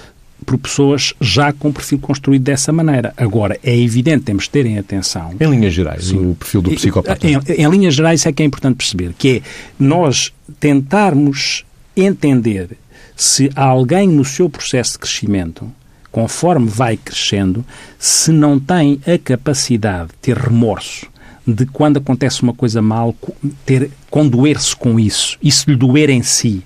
por 0.47 0.57
pessoas 0.57 1.13
já 1.21 1.53
com 1.53 1.73
perfil 1.73 1.99
construído 1.99 2.45
dessa 2.45 2.73
maneira. 2.73 3.13
Agora, 3.17 3.59
é 3.63 3.77
evidente, 3.77 4.25
temos 4.25 4.45
de 4.45 4.51
terem 4.51 4.79
atenção. 4.79 5.35
Em 5.39 5.51
linhas 5.51 5.75
gerais, 5.75 6.07
Sim. 6.07 6.31
o 6.31 6.35
perfil 6.37 6.63
do 6.63 6.71
psicopata. 6.71 7.27
Em, 7.27 7.35
em, 7.35 7.69
linhas 7.69 7.95
gerais, 7.95 8.25
é 8.25 8.33
que 8.33 8.43
é 8.43 8.47
importante 8.47 8.77
perceber, 8.77 9.13
que 9.19 9.39
é 9.39 9.43
nós 9.79 10.33
tentarmos 10.61 11.65
entender 11.97 12.79
se 13.17 13.51
alguém 13.57 14.09
no 14.09 14.25
seu 14.25 14.49
processo 14.49 14.93
de 14.93 14.99
crescimento, 15.01 15.69
conforme 16.13 16.69
vai 16.69 16.97
crescendo, 16.97 17.65
se 17.99 18.31
não 18.31 18.59
tem 18.59 19.01
a 19.07 19.19
capacidade 19.19 20.11
de 20.11 20.15
ter 20.23 20.37
remorso, 20.37 21.07
de 21.47 21.67
quando 21.67 21.99
acontece 21.99 22.43
uma 22.43 22.55
coisa 22.55 22.81
mal, 22.81 23.15
ter 23.65 23.91
condoer-se 24.11 24.77
com 24.77 25.01
isso, 25.01 25.39
se 25.43 25.71
lhe 25.71 25.77
doer 25.77 26.11
em 26.11 26.23
si, 26.23 26.63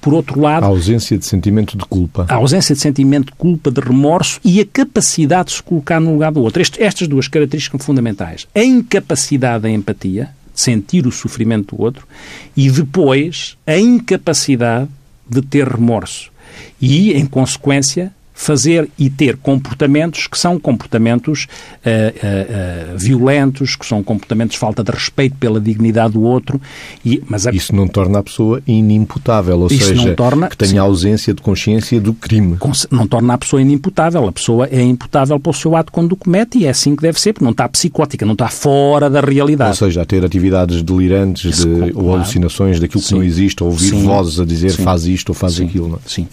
Por 0.00 0.14
outro 0.14 0.40
lado... 0.40 0.64
A 0.64 0.66
ausência 0.66 1.16
de 1.16 1.24
sentimento 1.24 1.76
de 1.76 1.84
culpa. 1.84 2.26
A 2.28 2.34
ausência 2.34 2.74
de 2.74 2.80
sentimento 2.80 3.26
de 3.26 3.32
culpa, 3.32 3.70
de 3.70 3.80
remorso 3.80 4.40
e 4.44 4.60
a 4.60 4.66
capacidade 4.66 5.48
de 5.48 5.56
se 5.56 5.62
colocar 5.62 6.00
no 6.00 6.12
lugar 6.12 6.32
do 6.32 6.40
outro. 6.40 6.60
Este, 6.60 6.82
estas 6.82 7.08
duas 7.08 7.28
características 7.28 7.80
são 7.80 7.86
fundamentais. 7.86 8.46
A 8.54 8.62
incapacidade 8.62 9.62
da 9.62 9.70
empatia, 9.70 10.30
de 10.54 10.60
sentir 10.60 11.06
o 11.06 11.12
sofrimento 11.12 11.76
do 11.76 11.82
outro, 11.82 12.06
e 12.56 12.70
depois 12.70 13.56
a 13.66 13.78
incapacidade 13.78 14.88
de 15.28 15.42
ter 15.42 15.66
remorso. 15.66 16.30
E, 16.80 17.12
em 17.12 17.24
consequência, 17.24 18.12
fazer 18.40 18.88
e 18.98 19.10
ter 19.10 19.36
comportamentos 19.36 20.26
que 20.26 20.38
são 20.38 20.58
comportamentos 20.58 21.46
uh, 21.84 21.88
uh, 21.88 22.94
uh, 22.94 22.98
violentos, 22.98 23.76
que 23.76 23.84
são 23.84 24.02
comportamentos 24.02 24.54
de 24.54 24.58
falta 24.58 24.82
de 24.82 24.90
respeito 24.90 25.36
pela 25.36 25.60
dignidade 25.60 26.14
do 26.14 26.22
outro. 26.22 26.58
E, 27.04 27.22
mas 27.28 27.46
a... 27.46 27.50
Isso 27.50 27.76
não 27.76 27.86
torna 27.86 28.18
a 28.18 28.22
pessoa 28.22 28.62
inimputável, 28.66 29.60
ou 29.60 29.66
Isso 29.66 29.84
seja, 29.84 30.14
torna, 30.14 30.48
que 30.48 30.56
tenha 30.56 30.70
sim. 30.70 30.78
ausência 30.78 31.34
de 31.34 31.42
consciência 31.42 32.00
do 32.00 32.14
crime. 32.14 32.56
Não 32.90 33.06
torna 33.06 33.34
a 33.34 33.38
pessoa 33.38 33.60
inimputável. 33.60 34.26
A 34.26 34.32
pessoa 34.32 34.66
é 34.72 34.80
imputável 34.80 35.38
pelo 35.38 35.54
seu 35.54 35.76
ato 35.76 35.92
quando 35.92 36.12
o 36.12 36.16
comete 36.16 36.60
e 36.60 36.64
é 36.64 36.70
assim 36.70 36.96
que 36.96 37.02
deve 37.02 37.20
ser, 37.20 37.34
porque 37.34 37.44
não 37.44 37.52
está 37.52 37.68
psicótica, 37.68 38.24
não 38.24 38.32
está 38.32 38.48
fora 38.48 39.10
da 39.10 39.20
realidade. 39.20 39.72
Ou 39.72 39.76
seja, 39.88 40.00
a 40.00 40.06
ter 40.06 40.24
atividades 40.24 40.82
delirantes 40.82 41.58
Isso, 41.58 41.68
de, 41.68 41.92
ou 41.94 42.14
alucinações 42.14 42.80
daquilo 42.80 43.02
sim. 43.02 43.08
que 43.08 43.14
não 43.16 43.22
existe, 43.22 43.62
ou 43.62 43.68
ouvir 43.68 43.90
sim. 43.90 44.02
vozes 44.02 44.40
a 44.40 44.46
dizer 44.46 44.70
faz 44.70 45.04
isto 45.04 45.28
ou 45.28 45.34
faz 45.34 45.60
aquilo. 45.60 45.88
Não? 45.88 45.96
É? 45.96 46.00
Sim. 46.06 46.26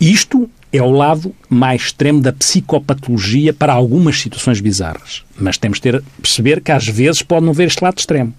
Isto 0.00 0.50
é 0.72 0.82
o 0.82 0.90
lado 0.90 1.34
mais 1.50 1.82
extremo 1.82 2.20
da 2.20 2.32
psicopatologia 2.32 3.52
para 3.52 3.74
algumas 3.74 4.18
situações 4.18 4.60
bizarras. 4.60 5.22
Mas 5.38 5.58
temos 5.58 5.78
ter, 5.78 6.02
perceber 6.20 6.62
que 6.62 6.72
às 6.72 6.88
vezes 6.88 7.20
pode 7.20 7.44
não 7.44 7.52
haver 7.52 7.66
este 7.66 7.84
lado 7.84 7.98
extremo. 7.98 8.32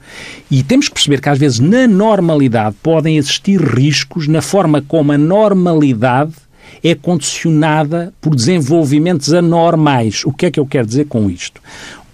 E 0.49 0.63
temos 0.63 0.87
que 0.87 0.95
perceber 0.95 1.21
que 1.21 1.29
às 1.29 1.37
vezes 1.37 1.59
na 1.59 1.87
normalidade 1.87 2.75
podem 2.81 3.17
existir 3.17 3.61
riscos 3.61 4.27
na 4.27 4.41
forma 4.41 4.81
como 4.81 5.11
a 5.11 5.17
normalidade 5.17 6.33
é 6.83 6.95
condicionada 6.95 8.11
por 8.19 8.35
desenvolvimentos 8.35 9.31
anormais. 9.31 10.23
O 10.25 10.33
que 10.33 10.47
é 10.47 10.51
que 10.51 10.59
eu 10.59 10.65
quero 10.65 10.87
dizer 10.87 11.05
com 11.05 11.29
isto? 11.29 11.61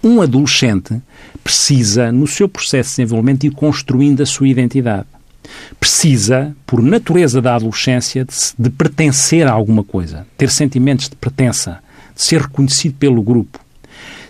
Um 0.04 0.20
adolescente 0.20 1.00
precisa, 1.42 2.12
no 2.12 2.26
seu 2.26 2.48
processo 2.48 2.90
de 2.90 2.96
desenvolvimento, 2.96 3.44
ir 3.44 3.52
construindo 3.52 4.22
a 4.22 4.26
sua 4.26 4.48
identidade 4.48 5.06
precisa, 5.78 6.54
por 6.66 6.82
natureza 6.82 7.40
da 7.40 7.54
adolescência, 7.54 8.24
de, 8.24 8.34
de 8.58 8.70
pertencer 8.70 9.46
a 9.46 9.52
alguma 9.52 9.84
coisa, 9.84 10.26
ter 10.36 10.50
sentimentos 10.50 11.08
de 11.08 11.16
pertença, 11.16 11.78
de 12.14 12.22
ser 12.22 12.42
reconhecido 12.42 12.94
pelo 12.94 13.22
grupo. 13.22 13.60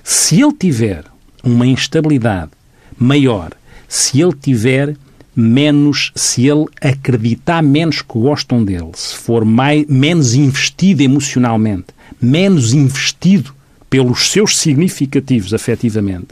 Se 0.02 0.40
ele 0.40 0.52
tiver 0.52 1.04
uma 1.42 1.66
instabilidade 1.66 2.50
maior, 2.98 3.52
se 3.88 4.20
ele 4.20 4.34
tiver 4.34 4.96
menos, 5.34 6.12
se 6.14 6.46
ele 6.48 6.66
acreditar 6.80 7.62
menos 7.62 8.02
que 8.02 8.18
gostam 8.18 8.64
dele, 8.64 8.90
se 8.94 9.14
for 9.14 9.44
mais, 9.44 9.86
menos 9.86 10.34
investido 10.34 11.02
emocionalmente, 11.02 11.86
menos 12.20 12.72
investido 12.74 13.54
pelos 13.88 14.30
seus 14.30 14.58
significativos 14.58 15.54
afetivamente, 15.54 16.28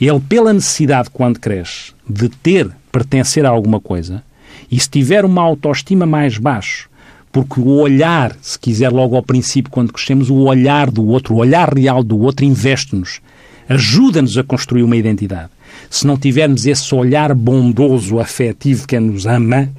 ele, 0.00 0.20
pela 0.20 0.52
necessidade, 0.52 1.10
quando 1.10 1.38
cresce, 1.38 1.92
de 2.08 2.28
ter 2.28 2.70
pertencer 2.92 3.44
a 3.46 3.48
alguma 3.48 3.80
coisa, 3.80 4.22
e 4.70 4.78
se 4.78 4.88
tiver 4.88 5.24
uma 5.24 5.42
autoestima 5.42 6.06
mais 6.06 6.38
baixo, 6.38 6.88
porque 7.32 7.58
o 7.58 7.78
olhar, 7.78 8.36
se 8.42 8.58
quiser 8.58 8.90
logo 8.92 9.16
ao 9.16 9.22
princípio, 9.22 9.72
quando 9.72 9.92
crescemos, 9.92 10.28
o 10.28 10.36
olhar 10.36 10.90
do 10.90 11.06
outro, 11.06 11.34
o 11.34 11.38
olhar 11.38 11.72
real 11.74 12.02
do 12.02 12.20
outro, 12.20 12.44
investe-nos, 12.44 13.20
ajuda-nos 13.66 14.36
a 14.36 14.44
construir 14.44 14.82
uma 14.82 14.96
identidade. 14.96 15.48
Se 15.88 16.06
não 16.06 16.18
tivermos 16.18 16.66
esse 16.66 16.94
olhar 16.94 17.34
bondoso, 17.34 18.20
afetivo, 18.20 18.86
que 18.86 19.00
nos 19.00 19.24
ama, 19.26 19.70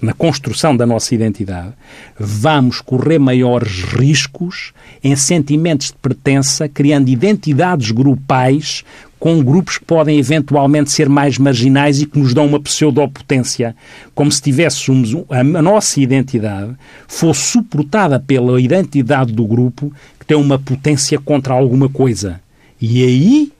na 0.00 0.12
construção 0.12 0.76
da 0.76 0.86
nossa 0.86 1.14
identidade, 1.14 1.72
vamos 2.18 2.80
correr 2.80 3.18
maiores 3.18 3.82
riscos 3.82 4.72
em 5.02 5.16
sentimentos 5.16 5.88
de 5.88 5.94
pertença, 5.94 6.68
criando 6.68 7.08
identidades 7.08 7.90
grupais 7.90 8.84
com 9.24 9.42
grupos 9.42 9.78
que 9.78 9.86
podem 9.86 10.18
eventualmente 10.18 10.92
ser 10.92 11.08
mais 11.08 11.38
marginais 11.38 11.98
e 11.98 12.04
que 12.04 12.18
nos 12.18 12.34
dão 12.34 12.44
uma 12.44 12.60
pseudopotência, 12.60 13.74
como 14.14 14.30
se 14.30 14.42
tivéssemos 14.42 15.16
a 15.30 15.42
nossa 15.42 15.98
identidade 15.98 16.76
fosse 17.08 17.40
suportada 17.40 18.20
pela 18.20 18.60
identidade 18.60 19.32
do 19.32 19.46
grupo 19.46 19.90
que 20.20 20.26
tem 20.26 20.36
uma 20.36 20.58
potência 20.58 21.18
contra 21.18 21.54
alguma 21.54 21.88
coisa. 21.88 22.38
E 22.78 23.02
aí 23.02 23.52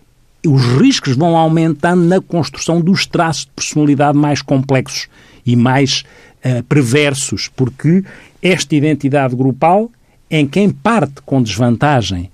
os 0.46 0.62
riscos 0.79 1.16
vão 1.16 1.35
aumentando 1.35 2.05
na 2.05 2.20
construção 2.20 2.79
dos 2.79 3.07
traços 3.07 3.46
de 3.46 3.53
personalidade 3.57 4.18
mais 4.18 4.42
complexos 4.42 5.09
e 5.46 5.57
mais 5.57 6.05
uh, 6.44 6.62
perversos, 6.64 7.48
porque 7.57 8.05
esta 8.42 8.77
identidade 8.77 9.35
grupal, 9.35 9.90
em 10.31 10.46
quem 10.46 10.68
parte 10.68 11.22
com 11.24 11.42
desvantagem 11.42 12.29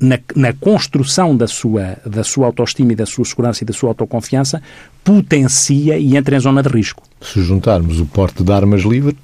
na, 0.00 0.18
na, 0.36 0.52
construção 0.52 1.36
da 1.36 1.48
sua, 1.48 1.98
da 2.06 2.22
sua 2.22 2.46
autoestima 2.46 2.92
e 2.92 2.96
da 2.96 3.04
sua 3.04 3.24
segurança 3.24 3.64
e 3.64 3.66
da 3.66 3.72
sua 3.72 3.88
autoconfiança, 3.90 4.62
potencia 5.02 5.98
e 5.98 6.16
entra 6.16 6.36
em 6.36 6.40
zona 6.40 6.62
de 6.62 6.68
risco. 6.68 7.02
Se 7.20 7.42
juntarmos 7.42 7.98
o 7.98 8.06
porte 8.06 8.44
de 8.44 8.52
armas 8.52 8.82
livre, 8.82 9.16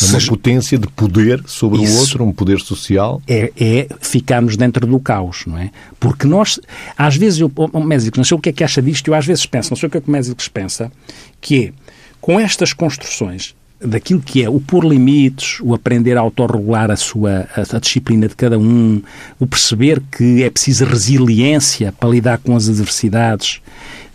é 0.00 0.04
uma 0.06 0.20
potência 0.28 0.78
de 0.78 0.86
poder 0.86 1.42
sobre 1.46 1.82
Isso 1.82 1.96
o 1.96 2.00
outro, 2.00 2.24
um 2.24 2.32
poder 2.32 2.60
social. 2.60 3.20
É, 3.26 3.52
é 3.58 3.88
ficarmos 4.00 4.56
dentro 4.56 4.86
do 4.86 5.00
caos, 5.00 5.44
não 5.46 5.58
é? 5.58 5.70
Porque 5.98 6.26
nós, 6.26 6.60
às 6.96 7.16
vezes, 7.16 7.40
eu, 7.40 7.50
o 7.56 7.82
Mésicles, 7.82 8.18
não 8.18 8.24
sei 8.24 8.36
o 8.36 8.40
que 8.40 8.50
é 8.50 8.52
que 8.52 8.62
acha 8.62 8.80
disto, 8.80 9.08
eu 9.08 9.14
às 9.14 9.26
vezes 9.26 9.44
penso, 9.46 9.70
não 9.70 9.76
sei 9.76 9.88
o 9.88 9.90
que 9.90 9.98
é 9.98 10.00
que 10.00 10.08
o 10.08 10.12
Mésicles 10.12 10.46
pensa, 10.46 10.92
que 11.40 11.64
é, 11.66 11.72
com 12.20 12.38
estas 12.38 12.72
construções, 12.72 13.56
daquilo 13.80 14.20
que 14.20 14.42
é 14.42 14.48
o 14.48 14.60
pôr 14.60 14.84
limites, 14.84 15.58
o 15.60 15.74
aprender 15.74 16.16
a 16.16 16.20
autorregular 16.20 16.90
a 16.90 16.96
sua 16.96 17.48
a, 17.56 17.76
a, 17.76 17.80
disciplina 17.80 18.28
de 18.28 18.36
cada 18.36 18.58
um, 18.58 19.02
o 19.38 19.46
perceber 19.46 20.02
que 20.12 20.42
é 20.42 20.50
preciso 20.50 20.84
resiliência 20.84 21.92
para 21.92 22.08
lidar 22.08 22.38
com 22.38 22.54
as 22.54 22.68
adversidades. 22.68 23.60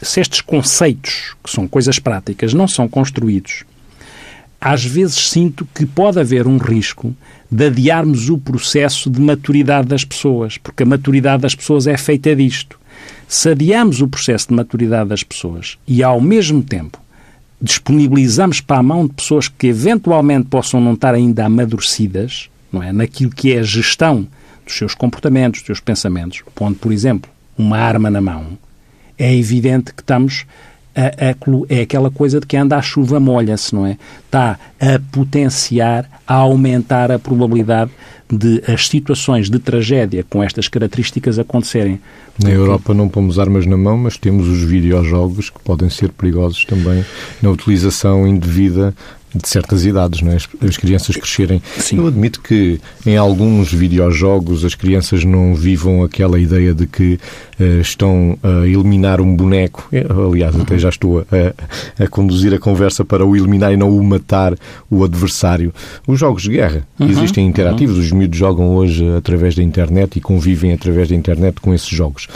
Se 0.01 0.19
estes 0.19 0.41
conceitos, 0.41 1.35
que 1.43 1.49
são 1.49 1.67
coisas 1.67 1.97
práticas, 1.97 2.53
não 2.53 2.67
são 2.67 2.87
construídos, 2.87 3.63
às 4.61 4.83
vezes 4.85 5.29
sinto 5.29 5.67
que 5.73 5.85
pode 5.85 6.19
haver 6.19 6.47
um 6.47 6.57
risco 6.57 7.15
de 7.51 7.65
adiarmos 7.65 8.29
o 8.29 8.37
processo 8.37 9.09
de 9.09 9.19
maturidade 9.19 9.87
das 9.87 10.03
pessoas, 10.03 10.57
porque 10.57 10.83
a 10.83 10.85
maturidade 10.85 11.41
das 11.41 11.55
pessoas 11.55 11.87
é 11.87 11.97
feita 11.97 12.35
disto. 12.35 12.79
Se 13.27 13.49
adiamos 13.49 14.01
o 14.01 14.07
processo 14.07 14.49
de 14.49 14.55
maturidade 14.55 15.09
das 15.09 15.23
pessoas 15.23 15.77
e, 15.87 16.03
ao 16.03 16.21
mesmo 16.21 16.61
tempo, 16.61 16.99
disponibilizamos 17.61 18.61
para 18.61 18.77
a 18.77 18.83
mão 18.83 19.07
de 19.07 19.13
pessoas 19.13 19.47
que 19.47 19.67
eventualmente 19.67 20.47
possam 20.47 20.81
não 20.81 20.93
estar 20.93 21.13
ainda 21.13 21.45
amadurecidas, 21.45 22.49
não 22.71 22.83
é? 22.83 22.91
Naquilo 22.91 23.31
que 23.31 23.53
é 23.53 23.59
a 23.59 23.63
gestão 23.63 24.27
dos 24.65 24.77
seus 24.77 24.93
comportamentos, 24.93 25.61
dos 25.61 25.67
seus 25.67 25.79
pensamentos, 25.79 26.43
pondo, 26.53 26.75
por 26.75 26.91
exemplo, 26.91 27.29
uma 27.57 27.77
arma 27.77 28.09
na 28.09 28.19
mão, 28.19 28.57
é 29.17 29.33
evidente 29.33 29.93
que 29.93 30.01
estamos 30.01 30.45
é 30.95 31.81
aquela 31.81 32.09
coisa 32.09 32.39
de 32.39 32.45
que 32.45 32.55
anda 32.55 32.77
a 32.77 32.81
chuva 32.81 33.19
molha-se, 33.19 33.75
não 33.75 33.85
é? 33.85 33.97
Está 34.25 34.57
a 34.79 34.99
potenciar, 35.11 36.09
a 36.25 36.35
aumentar 36.35 37.11
a 37.11 37.19
probabilidade 37.19 37.91
de 38.31 38.63
as 38.67 38.87
situações 38.87 39.49
de 39.49 39.59
tragédia 39.59 40.25
com 40.27 40.41
estas 40.41 40.67
características 40.67 41.37
acontecerem. 41.37 41.99
Na 42.41 42.49
Europa 42.49 42.93
não 42.93 43.07
pomos 43.07 43.37
armas 43.37 43.65
na 43.65 43.77
mão, 43.77 43.97
mas 43.97 44.17
temos 44.17 44.47
os 44.47 44.63
videojogos 44.63 45.49
que 45.49 45.59
podem 45.59 45.89
ser 45.89 46.09
perigosos 46.09 46.65
também 46.65 47.05
na 47.41 47.49
utilização 47.49 48.27
indevida 48.27 48.93
de 49.35 49.47
certas 49.47 49.85
idades, 49.85 50.21
não 50.21 50.31
é? 50.31 50.35
as, 50.35 50.47
as 50.61 50.77
crianças 50.77 51.15
crescerem. 51.15 51.61
Sim. 51.77 51.97
Eu 51.97 52.07
admito 52.07 52.41
que 52.41 52.79
em 53.05 53.17
alguns 53.17 53.71
videojogos 53.71 54.63
as 54.63 54.75
crianças 54.75 55.23
não 55.23 55.53
vivam 55.53 56.03
aquela 56.03 56.39
ideia 56.39 56.73
de 56.73 56.87
que 56.87 57.19
uh, 57.59 57.81
estão 57.81 58.37
a 58.41 58.65
eliminar 58.65 59.19
um 59.19 59.35
boneco. 59.35 59.87
Eu, 59.91 60.31
aliás, 60.31 60.55
uhum. 60.55 60.61
até 60.61 60.77
já 60.77 60.89
estou 60.89 61.19
a, 61.19 62.03
a, 62.03 62.07
conduzir 62.07 62.53
a 62.53 62.59
conversa 62.59 63.03
para 63.03 63.25
o 63.25 63.35
eliminar 63.35 63.73
e 63.73 63.77
não 63.77 63.89
o 63.89 64.03
matar 64.03 64.55
o 64.89 65.03
adversário. 65.03 65.73
Os 66.07 66.19
jogos 66.19 66.43
de 66.43 66.51
guerra 66.51 66.87
uhum. 66.99 67.09
existem 67.09 67.45
interativos, 67.45 67.97
uhum. 67.97 68.03
os 68.03 68.11
miúdos 68.11 68.37
jogam 68.37 68.75
hoje 68.75 69.05
através 69.17 69.55
da 69.55 69.63
internet 69.63 70.17
e 70.17 70.21
convivem 70.21 70.73
através 70.73 71.09
da 71.09 71.15
internet 71.15 71.59
com 71.59 71.73
esses 71.73 71.89
jogos. 71.89 72.27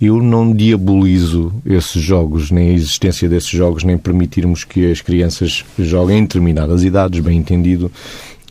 Eu 0.00 0.22
não 0.22 0.52
diabolizo 0.52 1.52
esses 1.66 2.00
jogos, 2.00 2.50
nem 2.52 2.70
a 2.70 2.72
existência 2.72 3.28
desses 3.28 3.50
jogos, 3.50 3.82
nem 3.82 3.98
permitirmos 3.98 4.62
que 4.62 4.90
as 4.90 5.00
crianças 5.00 5.64
joguem 5.76 6.18
em 6.18 6.22
determinadas 6.22 6.84
idades, 6.84 7.18
bem 7.18 7.38
entendido, 7.38 7.90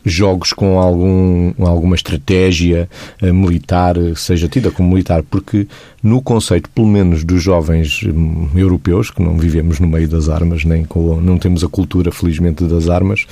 jogos 0.04 0.52
com 0.52 0.78
algum, 0.78 1.52
alguma 1.58 1.94
estratégia 1.94 2.88
uh, 3.22 3.32
militar, 3.32 3.96
seja 4.16 4.48
tida 4.48 4.70
como 4.70 4.90
militar, 4.90 5.22
porque 5.22 5.66
no 6.02 6.20
conceito, 6.22 6.68
pelo 6.70 6.86
menos 6.86 7.24
dos 7.24 7.42
jovens 7.42 8.02
um, 8.04 8.48
europeus, 8.54 9.10
que 9.10 9.22
não 9.22 9.36
vivemos 9.36 9.80
no 9.80 9.88
meio 9.88 10.08
das 10.08 10.28
armas, 10.28 10.64
nem 10.64 10.84
com, 10.84 11.20
não 11.20 11.38
temos 11.38 11.64
a 11.64 11.68
cultura, 11.68 12.10
felizmente, 12.12 12.64
das 12.64 12.88
armas, 12.88 13.26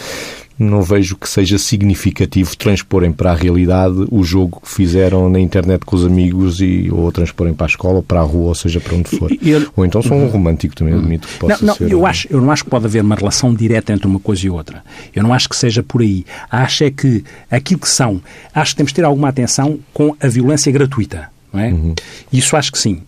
não 0.59 0.83
vejo 0.83 1.17
que 1.17 1.29
seja 1.29 1.59
significativo 1.59 2.57
transporem 2.57 3.13
para 3.13 3.33
a 3.33 3.35
realidade 3.35 4.07
o 4.11 4.25
jogo 4.25 4.61
que 4.63 4.71
fizeram 4.71 5.29
na 5.29 5.39
internet 5.39 5.85
com 5.85 5.97
os 5.97 6.05
amigos 6.05 6.61
e, 6.61 6.89
ou 6.91 7.13
transporem 7.13 7.53
para 7.53 7.67
a 7.67 7.69
escola, 7.69 7.97
ou 7.97 8.03
para 8.03 8.21
a 8.21 8.23
rua, 8.23 8.49
ou 8.49 8.55
seja, 8.55 8.81
para 8.81 8.95
onde 8.95 9.11
for. 9.11 9.31
Eu, 9.43 9.71
ou 9.77 9.85
então 9.85 10.03
sou 10.03 10.17
um 10.17 10.23
uhum. 10.23 10.31
romântico 10.31 10.75
também, 10.75 10.95
admito 10.95 11.29
que 11.29 11.39
possa 11.39 11.59
não, 11.61 11.69
não, 11.69 11.75
ser. 11.75 11.93
Eu, 11.93 12.07
acho, 12.07 12.27
eu 12.31 12.41
não 12.41 12.51
acho 12.51 12.65
que 12.65 12.71
pode 12.71 12.87
haver 12.87 13.03
uma 13.03 13.15
relação 13.15 13.55
direta 13.55 13.93
entre 13.93 14.07
uma 14.07 14.19
coisa 14.19 14.47
e 14.47 14.51
outra. 14.51 14.83
Eu 15.15 15.23
não 15.23 15.33
acho 15.33 15.49
que 15.49 15.57
seja 15.57 15.83
por 15.83 16.01
aí. 16.01 16.25
Acho 16.51 16.85
é 16.85 16.91
que 16.91 17.23
aquilo 17.51 17.81
que 17.81 17.89
são, 17.89 18.21
acho 18.55 18.73
que 18.73 18.77
temos 18.77 18.93
de 18.93 18.97
ter 18.97 19.05
alguma 19.05 19.29
atenção 19.29 19.79
com 19.93 20.17
a 20.21 20.27
violência 20.27 20.73
gratuita. 20.73 21.29
Não 21.53 21.61
é? 21.61 21.69
Uhum. 21.69 21.95
Isso 22.33 22.57
acho 22.57 22.73
que 22.73 22.79
sim. 22.79 23.03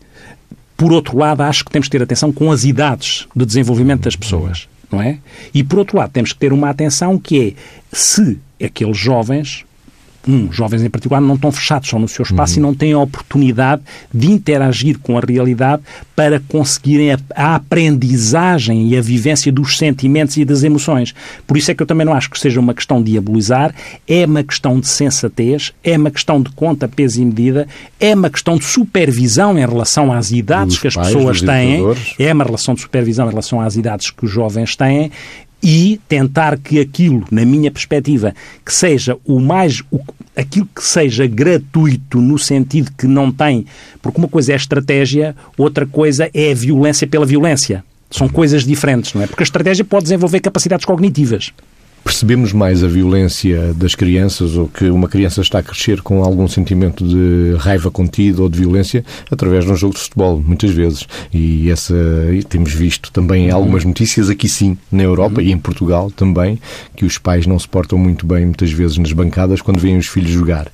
Por 0.76 0.92
outro 0.92 1.16
lado, 1.18 1.42
acho 1.42 1.64
que 1.64 1.70
temos 1.70 1.87
de 1.87 1.90
ter 1.90 2.02
atenção 2.02 2.30
com 2.30 2.52
as 2.52 2.64
idades 2.64 3.26
de 3.34 3.44
desenvolvimento 3.44 4.02
das 4.02 4.14
pessoas 4.14 4.68
não 4.90 5.01
é? 5.01 5.18
E 5.53 5.62
por 5.62 5.79
outro 5.79 5.98
lado, 5.98 6.12
temos 6.12 6.33
que 6.33 6.38
ter 6.38 6.53
uma 6.53 6.70
atenção 6.70 7.18
que 7.18 7.57
é 7.90 7.96
se 7.96 8.38
aqueles 8.64 8.96
jovens 8.96 9.64
um, 10.26 10.52
jovens 10.52 10.83
em 10.83 10.90
particular, 10.90 11.20
não 11.20 11.35
estão 11.35 11.52
fechados 11.52 11.88
só 11.88 11.98
no 11.98 12.09
seu 12.09 12.22
espaço 12.22 12.54
uhum. 12.54 12.59
e 12.59 12.62
não 12.62 12.74
têm 12.74 12.92
a 12.92 12.98
oportunidade 12.98 13.83
de 14.12 14.31
interagir 14.31 14.98
com 14.98 15.16
a 15.16 15.20
realidade 15.20 15.83
para 16.14 16.40
conseguirem 16.40 17.12
a, 17.12 17.18
a, 17.35 17.54
aprendizagem 17.54 18.88
e 18.88 18.96
a 18.96 19.00
vivência 19.00 19.52
dos 19.52 19.78
sentimentos 19.78 20.37
e 20.37 20.44
das 20.44 20.62
emoções. 20.62 21.14
Por 21.46 21.57
isso 21.57 21.70
é 21.70 21.74
que 21.74 21.83
eu 21.83 21.87
também 21.87 22.04
não 22.04 22.12
acho 22.12 22.31
que 22.31 22.38
seja 22.38 22.61
uma 22.61 22.74
questão 22.74 23.02
de 23.02 23.12
diabolizar, 23.12 23.74
é 24.07 24.24
uma 24.24 24.42
questão 24.42 24.81
de 24.81 24.88
sensatez, 24.88 25.72
é 25.83 25.96
uma 25.96 26.11
questão 26.11 26.42
de 26.42 26.50
conta, 26.50 26.88
peso 26.88 27.22
e 27.22 27.24
medida, 27.24 27.66
é 28.00 28.14
uma 28.14 28.31
questão 28.31 28.57
de 28.57 28.64
supervisão 28.64 29.57
em 29.57 29.66
relação 29.66 30.12
às 30.12 30.31
idades 30.31 30.78
que 30.78 30.88
as 30.88 30.94
pais, 30.94 31.09
pessoas 31.09 31.40
têm, 31.40 31.83
é 32.18 32.33
uma 32.33 32.44
relação 32.44 32.74
de 32.74 32.81
supervisão 32.81 33.26
em 33.26 33.31
relação 33.31 33.61
às 33.61 33.76
idades 33.76 34.11
que 34.11 34.24
os 34.24 34.31
jovens 34.31 34.76
têm 34.76 35.11
e 35.70 36.00
tentar 36.09 36.57
que 36.57 36.81
aquilo, 36.81 37.26
na 37.31 37.44
minha 37.44 37.70
perspectiva, 37.70 38.35
que 38.64 38.72
seja 38.72 39.18
o 39.22 39.38
mais 39.38 39.83
o, 39.90 40.00
aquilo 40.35 40.66
que 40.74 40.83
seja 40.83 41.26
gratuito 41.26 42.22
no 42.22 42.38
sentido 42.38 42.90
que 42.96 43.07
não 43.07 43.31
tem, 43.31 43.66
porque 44.00 44.16
uma 44.16 44.28
coisa 44.28 44.54
é 44.54 44.57
estratégia, 44.57 45.37
outra 45.59 45.85
coisa 45.85 46.31
é 46.33 46.52
a 46.52 46.54
violência 46.54 47.07
pela 47.07 47.26
violência. 47.26 47.85
São 48.11 48.31
coisas 48.31 48.64
diferentes, 48.64 49.12
não 49.12 49.22
é? 49.22 49.26
Porque 49.26 49.42
a 49.42 49.44
estratégia 49.44 49.85
pode 49.85 50.04
desenvolver 50.04 50.40
capacidades 50.40 50.87
cognitivas 50.87 51.52
percebemos 52.04 52.52
mais 52.52 52.82
a 52.82 52.88
violência 52.88 53.72
das 53.74 53.94
crianças 53.94 54.56
ou 54.56 54.68
que 54.68 54.88
uma 54.90 55.08
criança 55.08 55.40
está 55.40 55.58
a 55.58 55.62
crescer 55.62 56.00
com 56.00 56.24
algum 56.24 56.48
sentimento 56.48 57.06
de 57.06 57.54
raiva 57.58 57.90
contida 57.90 58.42
ou 58.42 58.48
de 58.48 58.58
violência 58.58 59.04
através 59.30 59.64
de 59.64 59.72
um 59.72 59.76
jogo 59.76 59.94
de 59.94 60.00
futebol, 60.00 60.42
muitas 60.44 60.70
vezes. 60.70 61.06
E 61.32 61.70
essa 61.70 61.94
e 62.32 62.42
temos 62.42 62.72
visto 62.72 63.11
também 63.12 63.50
algumas 63.50 63.84
notícias 63.84 64.30
aqui 64.30 64.48
sim, 64.48 64.76
na 64.90 65.02
Europa 65.02 65.42
e 65.42 65.52
em 65.52 65.58
Portugal 65.58 66.11
também, 66.11 66.58
que 66.96 67.04
os 67.04 67.18
pais 67.18 67.46
não 67.46 67.58
se 67.58 67.68
portam 67.68 67.98
muito 67.98 68.26
bem 68.26 68.46
muitas 68.46 68.70
vezes 68.70 68.98
nas 68.98 69.12
bancadas 69.12 69.61
quando 69.61 69.78
veem 69.78 69.96
os 69.96 70.06
filhos 70.06 70.30
jogar. 70.30 70.70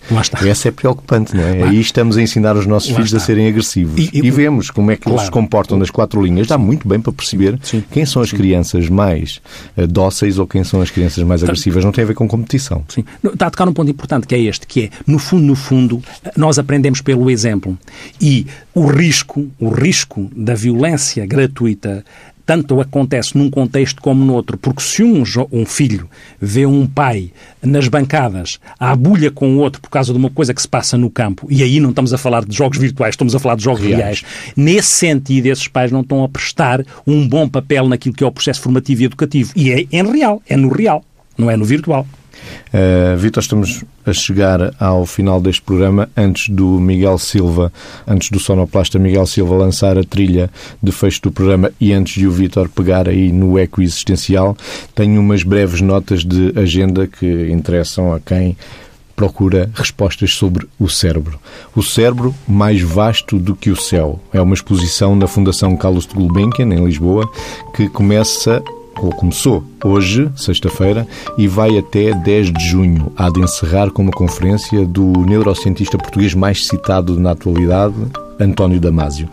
Essa 0.47 0.69
é 0.69 0.71
preocupante, 0.71 1.37
não 1.37 1.43
é? 1.43 1.55
Lá. 1.55 1.69
Aí 1.69 1.81
estamos 1.81 2.17
a 2.17 2.23
ensinar 2.23 2.57
os 2.57 2.67
nossos 2.67 2.91
Lá 2.91 2.97
filhos 2.97 3.13
está. 3.13 3.23
a 3.23 3.27
serem 3.27 3.49
agressivos. 3.49 3.99
E, 3.99 4.11
e, 4.13 4.27
e, 4.27 4.31
vemos 4.31 4.71
como 4.71 4.91
é 4.91 4.97
que 4.97 5.03
claro. 5.03 5.19
eles 5.19 5.27
se 5.27 5.31
comportam 5.31 5.79
nas 5.79 5.91
quatro 5.91 6.23
linhas. 6.23 6.47
Dá 6.47 6.59
muito 6.59 6.87
bem 6.89 7.01
para 7.01 7.13
perceber 7.13 7.59
sim. 7.63 7.83
quem 7.91 8.05
são 8.05 8.23
as 8.23 8.33
crianças 8.33 8.89
mais 8.89 9.41
uh, 9.77 9.87
dóceis 9.87 10.39
ou 10.39 10.47
quem 10.47 10.65
são 10.65 10.81
as 10.81 10.91
crianças 10.91 11.14
mais 11.23 11.43
agressivas, 11.43 11.85
não 11.85 11.93
tem 11.93 12.05
a 12.05 12.07
ver 12.07 12.15
com 12.15 12.27
competição. 12.27 12.85
Sim. 12.89 13.05
Está 13.23 13.47
a 13.47 13.51
tocar 13.51 13.67
num 13.67 13.73
ponto 13.73 13.91
importante 13.91 14.27
que 14.27 14.35
é 14.35 14.41
este, 14.41 14.67
que 14.67 14.85
é, 14.85 14.91
no 15.07 15.19
fundo, 15.19 15.45
no 15.45 15.55
fundo, 15.55 16.03
nós 16.37 16.59
aprendemos 16.59 17.01
pelo 17.01 17.31
exemplo. 17.31 17.79
E 18.21 18.47
o 18.75 18.87
risco, 18.87 19.47
o 19.59 19.69
risco 19.69 20.31
da 20.35 20.55
violência 20.55 21.27
gratuita 21.27 22.05
tanto 22.45 22.81
acontece 22.81 23.37
num 23.37 23.51
contexto 23.51 24.03
como 24.03 24.25
no 24.25 24.35
outro, 24.35 24.57
porque 24.59 24.83
se 24.83 25.03
um, 25.03 25.23
um, 25.53 25.65
filho 25.65 26.09
vê 26.41 26.67
um 26.67 26.87
pai 26.87 27.31
nas 27.63 27.89
bancadas 27.89 28.59
à 28.79 28.95
bulha 28.95 29.31
com 29.31 29.57
o 29.57 29.59
outro 29.59 29.81
por 29.81 29.91
causa 29.91 30.13
de 30.13 30.19
uma 30.19 30.31
coisa 30.31 30.53
que 30.53 30.61
se 30.61 30.69
passa 30.69 30.97
no 30.97 31.11
campo, 31.11 31.47
e 31.51 31.63
aí 31.63 31.81
não 31.81 31.91
estamos 31.91 32.13
a 32.13 32.19
falar 32.19 32.45
de 32.45 32.55
jogos 32.55 32.79
virtuais, 32.79 33.15
estamos 33.15 33.35
a 33.35 33.39
falar 33.39 33.57
de 33.57 33.65
jogos 33.65 33.83
reais, 33.83 34.21
reais 34.21 34.25
nesse 34.57 34.91
sentido, 34.91 35.47
esses 35.47 35.69
pais 35.69 35.91
não 35.91 36.01
estão 36.01 36.23
a 36.23 36.29
prestar 36.29 36.85
um 37.07 37.27
bom 37.27 37.49
papel 37.49 37.89
naquilo 37.89 38.15
que 38.15 38.25
é 38.25 38.27
o 38.27 38.33
processo 38.33 38.61
formativo 38.61 39.03
e 39.03 39.05
educativo. 39.07 39.53
E 39.57 39.71
é 39.71 39.87
em 39.91 40.13
real, 40.13 40.43
é 40.49 40.57
no 40.57 40.69
real 40.69 41.05
não 41.37 41.51
é 41.51 41.57
no 41.57 41.65
virtual. 41.65 42.07
Uh, 42.73 43.17
Vitor, 43.17 43.43
estamos 43.43 43.85
a 44.05 44.13
chegar 44.13 44.75
ao 44.79 45.07
final 45.07 45.41
deste 45.41 45.63
programa 45.63 46.09
antes 46.17 46.49
do 46.49 46.79
Miguel 46.81 47.19
Silva, 47.19 47.73
antes 48.07 48.31
do 48.31 48.39
sonoplasta 48.39 48.99
Miguel 48.99 49.27
Silva 49.27 49.57
lançar 49.57 49.97
a 49.99 50.05
trilha 50.05 50.51
de 50.83 50.93
fecho 50.93 51.23
do 51.23 51.33
programa 51.33 51.73
e 51.81 51.93
antes 51.93 52.15
de 52.15 52.27
o 52.27 52.31
Vitor 52.31 52.69
pegar 52.69 53.09
aí 53.09 53.33
no 53.33 53.59
eco 53.59 53.81
existencial, 53.81 54.57
tenho 54.95 55.21
umas 55.21 55.43
breves 55.43 55.81
notas 55.81 56.25
de 56.25 56.53
agenda 56.57 57.07
que 57.07 57.51
interessam 57.51 58.13
a 58.13 58.21
quem 58.21 58.57
procura 59.15 59.71
respostas 59.75 60.35
sobre 60.35 60.67
o 60.79 60.89
cérebro. 60.89 61.39
O 61.75 61.83
cérebro 61.83 62.35
mais 62.47 62.83
vasto 62.83 63.39
do 63.39 63.55
que 63.55 63.71
o 63.71 63.77
céu. 63.77 64.21
É 64.33 64.41
uma 64.41 64.55
exposição 64.55 65.15
na 65.15 65.27
Fundação 65.27 65.77
Carlos 65.77 66.07
de 66.07 66.15
Gulbenkian, 66.15 66.67
em 66.67 66.85
Lisboa, 66.85 67.29
que 67.75 67.89
começa 67.89 68.63
ou 69.01 69.11
começou 69.11 69.65
hoje, 69.85 70.31
sexta-feira, 70.37 71.07
e 71.37 71.47
vai 71.47 71.77
até 71.79 72.13
10 72.13 72.53
de 72.53 72.69
junho. 72.69 73.13
Há 73.17 73.31
de 73.31 73.41
encerrar 73.41 73.91
com 73.91 74.03
uma 74.03 74.13
conferência 74.13 74.87
do 74.87 75.07
neurocientista 75.25 75.99
português 75.99 76.35
mais 76.35 76.67
citado 76.67 77.19
na 77.19 77.33
atualidade, 77.33 77.95
António 78.39 78.81
Damasio. 78.81 79.29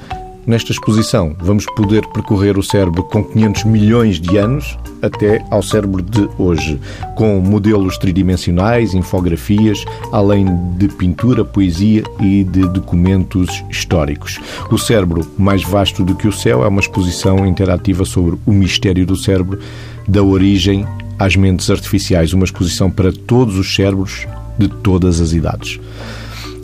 Nesta 0.45 0.71
exposição, 0.71 1.35
vamos 1.39 1.67
poder 1.75 2.03
percorrer 2.07 2.57
o 2.57 2.63
cérebro 2.63 3.03
com 3.03 3.23
500 3.23 3.63
milhões 3.65 4.19
de 4.19 4.37
anos 4.37 4.75
até 4.99 5.45
ao 5.51 5.61
cérebro 5.61 6.01
de 6.01 6.27
hoje, 6.37 6.79
com 7.15 7.39
modelos 7.39 7.95
tridimensionais, 7.99 8.95
infografias, 8.95 9.85
além 10.11 10.47
de 10.77 10.87
pintura, 10.87 11.45
poesia 11.45 12.03
e 12.19 12.43
de 12.43 12.67
documentos 12.67 13.63
históricos. 13.69 14.39
O 14.71 14.79
cérebro 14.79 15.29
mais 15.37 15.63
vasto 15.63 16.03
do 16.03 16.15
que 16.15 16.27
o 16.27 16.33
céu 16.33 16.63
é 16.63 16.67
uma 16.67 16.81
exposição 16.81 17.45
interativa 17.45 18.03
sobre 18.03 18.35
o 18.43 18.51
mistério 18.51 19.05
do 19.05 19.15
cérebro, 19.15 19.59
da 20.07 20.23
origem 20.23 20.87
às 21.19 21.35
mentes 21.35 21.69
artificiais, 21.69 22.33
uma 22.33 22.45
exposição 22.45 22.89
para 22.89 23.13
todos 23.13 23.59
os 23.59 23.75
cérebros 23.75 24.25
de 24.57 24.67
todas 24.67 25.21
as 25.21 25.33
idades. 25.33 25.79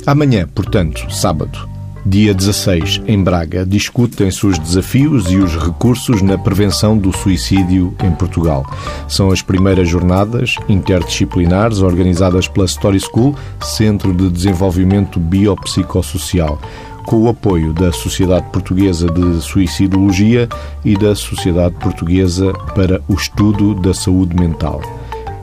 Amanhã, 0.06 0.48
portanto, 0.54 1.06
sábado, 1.14 1.77
dia 2.10 2.34
16, 2.34 3.02
em 3.06 3.22
Braga, 3.22 3.66
discutem-se 3.66 4.48
os 4.48 4.58
desafios 4.58 5.30
e 5.30 5.36
os 5.36 5.58
recursos 5.58 6.22
na 6.22 6.38
prevenção 6.38 6.98
do 6.98 7.12
suicídio 7.12 7.94
em 8.02 8.12
Portugal. 8.12 8.66
São 9.10 9.30
as 9.30 9.42
primeiras 9.42 9.90
jornadas 9.90 10.56
interdisciplinares 10.70 11.80
organizadas 11.80 12.48
pela 12.48 12.66
Story 12.66 13.02
School, 13.02 13.36
Centro 13.62 14.14
de 14.14 14.30
Desenvolvimento 14.30 15.20
Biopsicossocial 15.20 16.62
com 17.06 17.24
o 17.24 17.30
apoio 17.30 17.74
da 17.74 17.92
Sociedade 17.92 18.46
Portuguesa 18.52 19.08
de 19.08 19.42
Suicidologia 19.42 20.50
e 20.84 20.98
da 20.98 21.16
Sociedade 21.16 21.76
Portuguesa 21.76 22.52
para 22.76 23.02
o 23.08 23.14
Estudo 23.14 23.74
da 23.76 23.94
Saúde 23.94 24.36
Mental. 24.36 24.82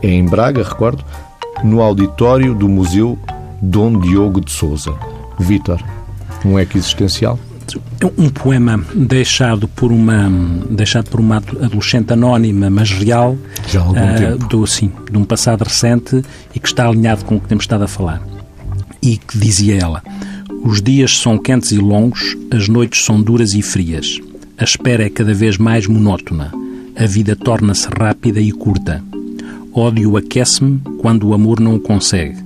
É 0.03 0.09
em 0.09 0.27
Braga, 0.27 0.63
recordo, 0.63 1.05
no 1.63 1.81
auditório 1.81 2.55
do 2.55 2.69
Museu 2.69 3.19
Dom 3.63 3.99
Diogo 3.99 4.43
de 4.43 4.51
Souza. 4.51 4.93
Vítor, 5.39 5.83
um 6.45 6.59
eco 6.59 6.77
existencial? 6.77 7.39
Um 8.19 8.29
poema 8.29 8.85
deixado 8.95 9.67
por 9.67 9.91
uma 9.91 10.31
deixado 10.71 11.09
por 11.09 11.19
uma 11.19 11.39
adolescente 11.39 12.13
anónima, 12.13 12.69
mas 12.69 12.91
real, 12.91 13.39
Já 13.67 13.81
há 13.81 13.85
algum 13.85 14.15
uh, 14.15 14.19
tempo. 14.19 14.49
Do, 14.49 14.67
sim, 14.67 14.93
de 15.11 15.17
um 15.17 15.25
passado 15.25 15.63
recente 15.63 16.23
e 16.55 16.61
que 16.61 16.69
está 16.69 16.87
alinhado 16.87 17.25
com 17.25 17.37
o 17.37 17.41
que 17.41 17.49
temos 17.49 17.65
estado 17.65 17.85
a 17.85 17.89
falar. 17.89 18.23
E 19.03 19.17
que 19.17 19.39
dizia 19.39 19.79
ela: 19.81 20.03
Os 20.63 20.83
dias 20.83 21.19
são 21.19 21.39
quentes 21.39 21.73
e 21.73 21.79
longos, 21.79 22.37
as 22.51 22.69
noites 22.69 23.05
são 23.05 23.21
duras 23.21 23.55
e 23.55 23.63
frias. 23.63 24.21
A 24.59 24.65
espera 24.65 25.05
é 25.05 25.11
cada 25.11 25.33
vez 25.33 25.57
mais 25.57 25.87
monótona. 25.87 26.53
A 26.97 27.07
vida 27.07 27.35
torna-se 27.35 27.89
rápida 27.99 28.41
e 28.41 28.53
curta. 28.53 29.03
Ódio 29.73 30.17
aquece-me 30.17 30.81
quando 31.01 31.27
o 31.27 31.35
amor 31.35 31.59
não 31.59 31.77
o 31.77 31.81
consegue. 31.81 32.37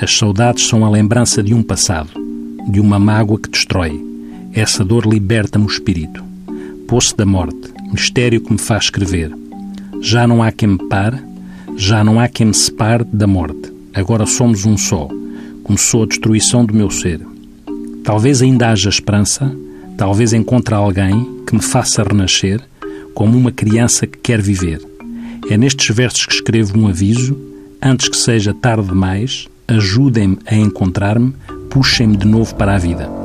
As 0.00 0.16
saudades 0.16 0.66
são 0.66 0.84
a 0.84 0.90
lembrança 0.90 1.42
de 1.42 1.54
um 1.54 1.62
passado 1.62 2.23
de 2.66 2.80
uma 2.80 2.98
mágoa 2.98 3.38
que 3.38 3.48
destrói. 3.48 4.02
Essa 4.52 4.84
dor 4.84 5.06
liberta-me 5.06 5.64
o 5.64 5.68
espírito. 5.68 6.22
Poço 6.86 7.16
da 7.16 7.26
morte, 7.26 7.72
mistério 7.92 8.40
que 8.40 8.52
me 8.52 8.58
faz 8.58 8.84
escrever. 8.84 9.32
Já 10.00 10.26
não 10.26 10.42
há 10.42 10.52
quem 10.52 10.68
me 10.68 10.88
pare, 10.88 11.18
já 11.76 12.04
não 12.04 12.20
há 12.20 12.28
quem 12.28 12.46
me 12.46 12.54
separe 12.54 13.04
da 13.04 13.26
morte. 13.26 13.72
Agora 13.92 14.26
somos 14.26 14.64
um 14.64 14.76
só. 14.76 15.08
Começou 15.62 16.02
a 16.02 16.06
destruição 16.06 16.64
do 16.64 16.74
meu 16.74 16.90
ser. 16.90 17.20
Talvez 18.04 18.42
ainda 18.42 18.70
haja 18.70 18.90
esperança, 18.90 19.50
talvez 19.96 20.32
encontre 20.32 20.74
alguém 20.74 21.42
que 21.46 21.54
me 21.54 21.62
faça 21.62 22.02
renascer, 22.02 22.60
como 23.14 23.38
uma 23.38 23.50
criança 23.50 24.06
que 24.06 24.18
quer 24.18 24.42
viver. 24.42 24.80
É 25.48 25.56
nestes 25.56 25.94
versos 25.94 26.26
que 26.26 26.34
escrevo 26.34 26.78
um 26.78 26.88
aviso, 26.88 27.36
antes 27.80 28.08
que 28.08 28.16
seja 28.16 28.52
tarde 28.52 28.88
demais, 28.88 29.46
ajudem-me 29.68 30.38
a 30.46 30.54
encontrar-me 30.54 31.32
puxem-me 31.74 32.16
de 32.16 32.24
novo 32.24 32.54
para 32.54 32.76
a 32.76 32.78
vida. 32.78 33.23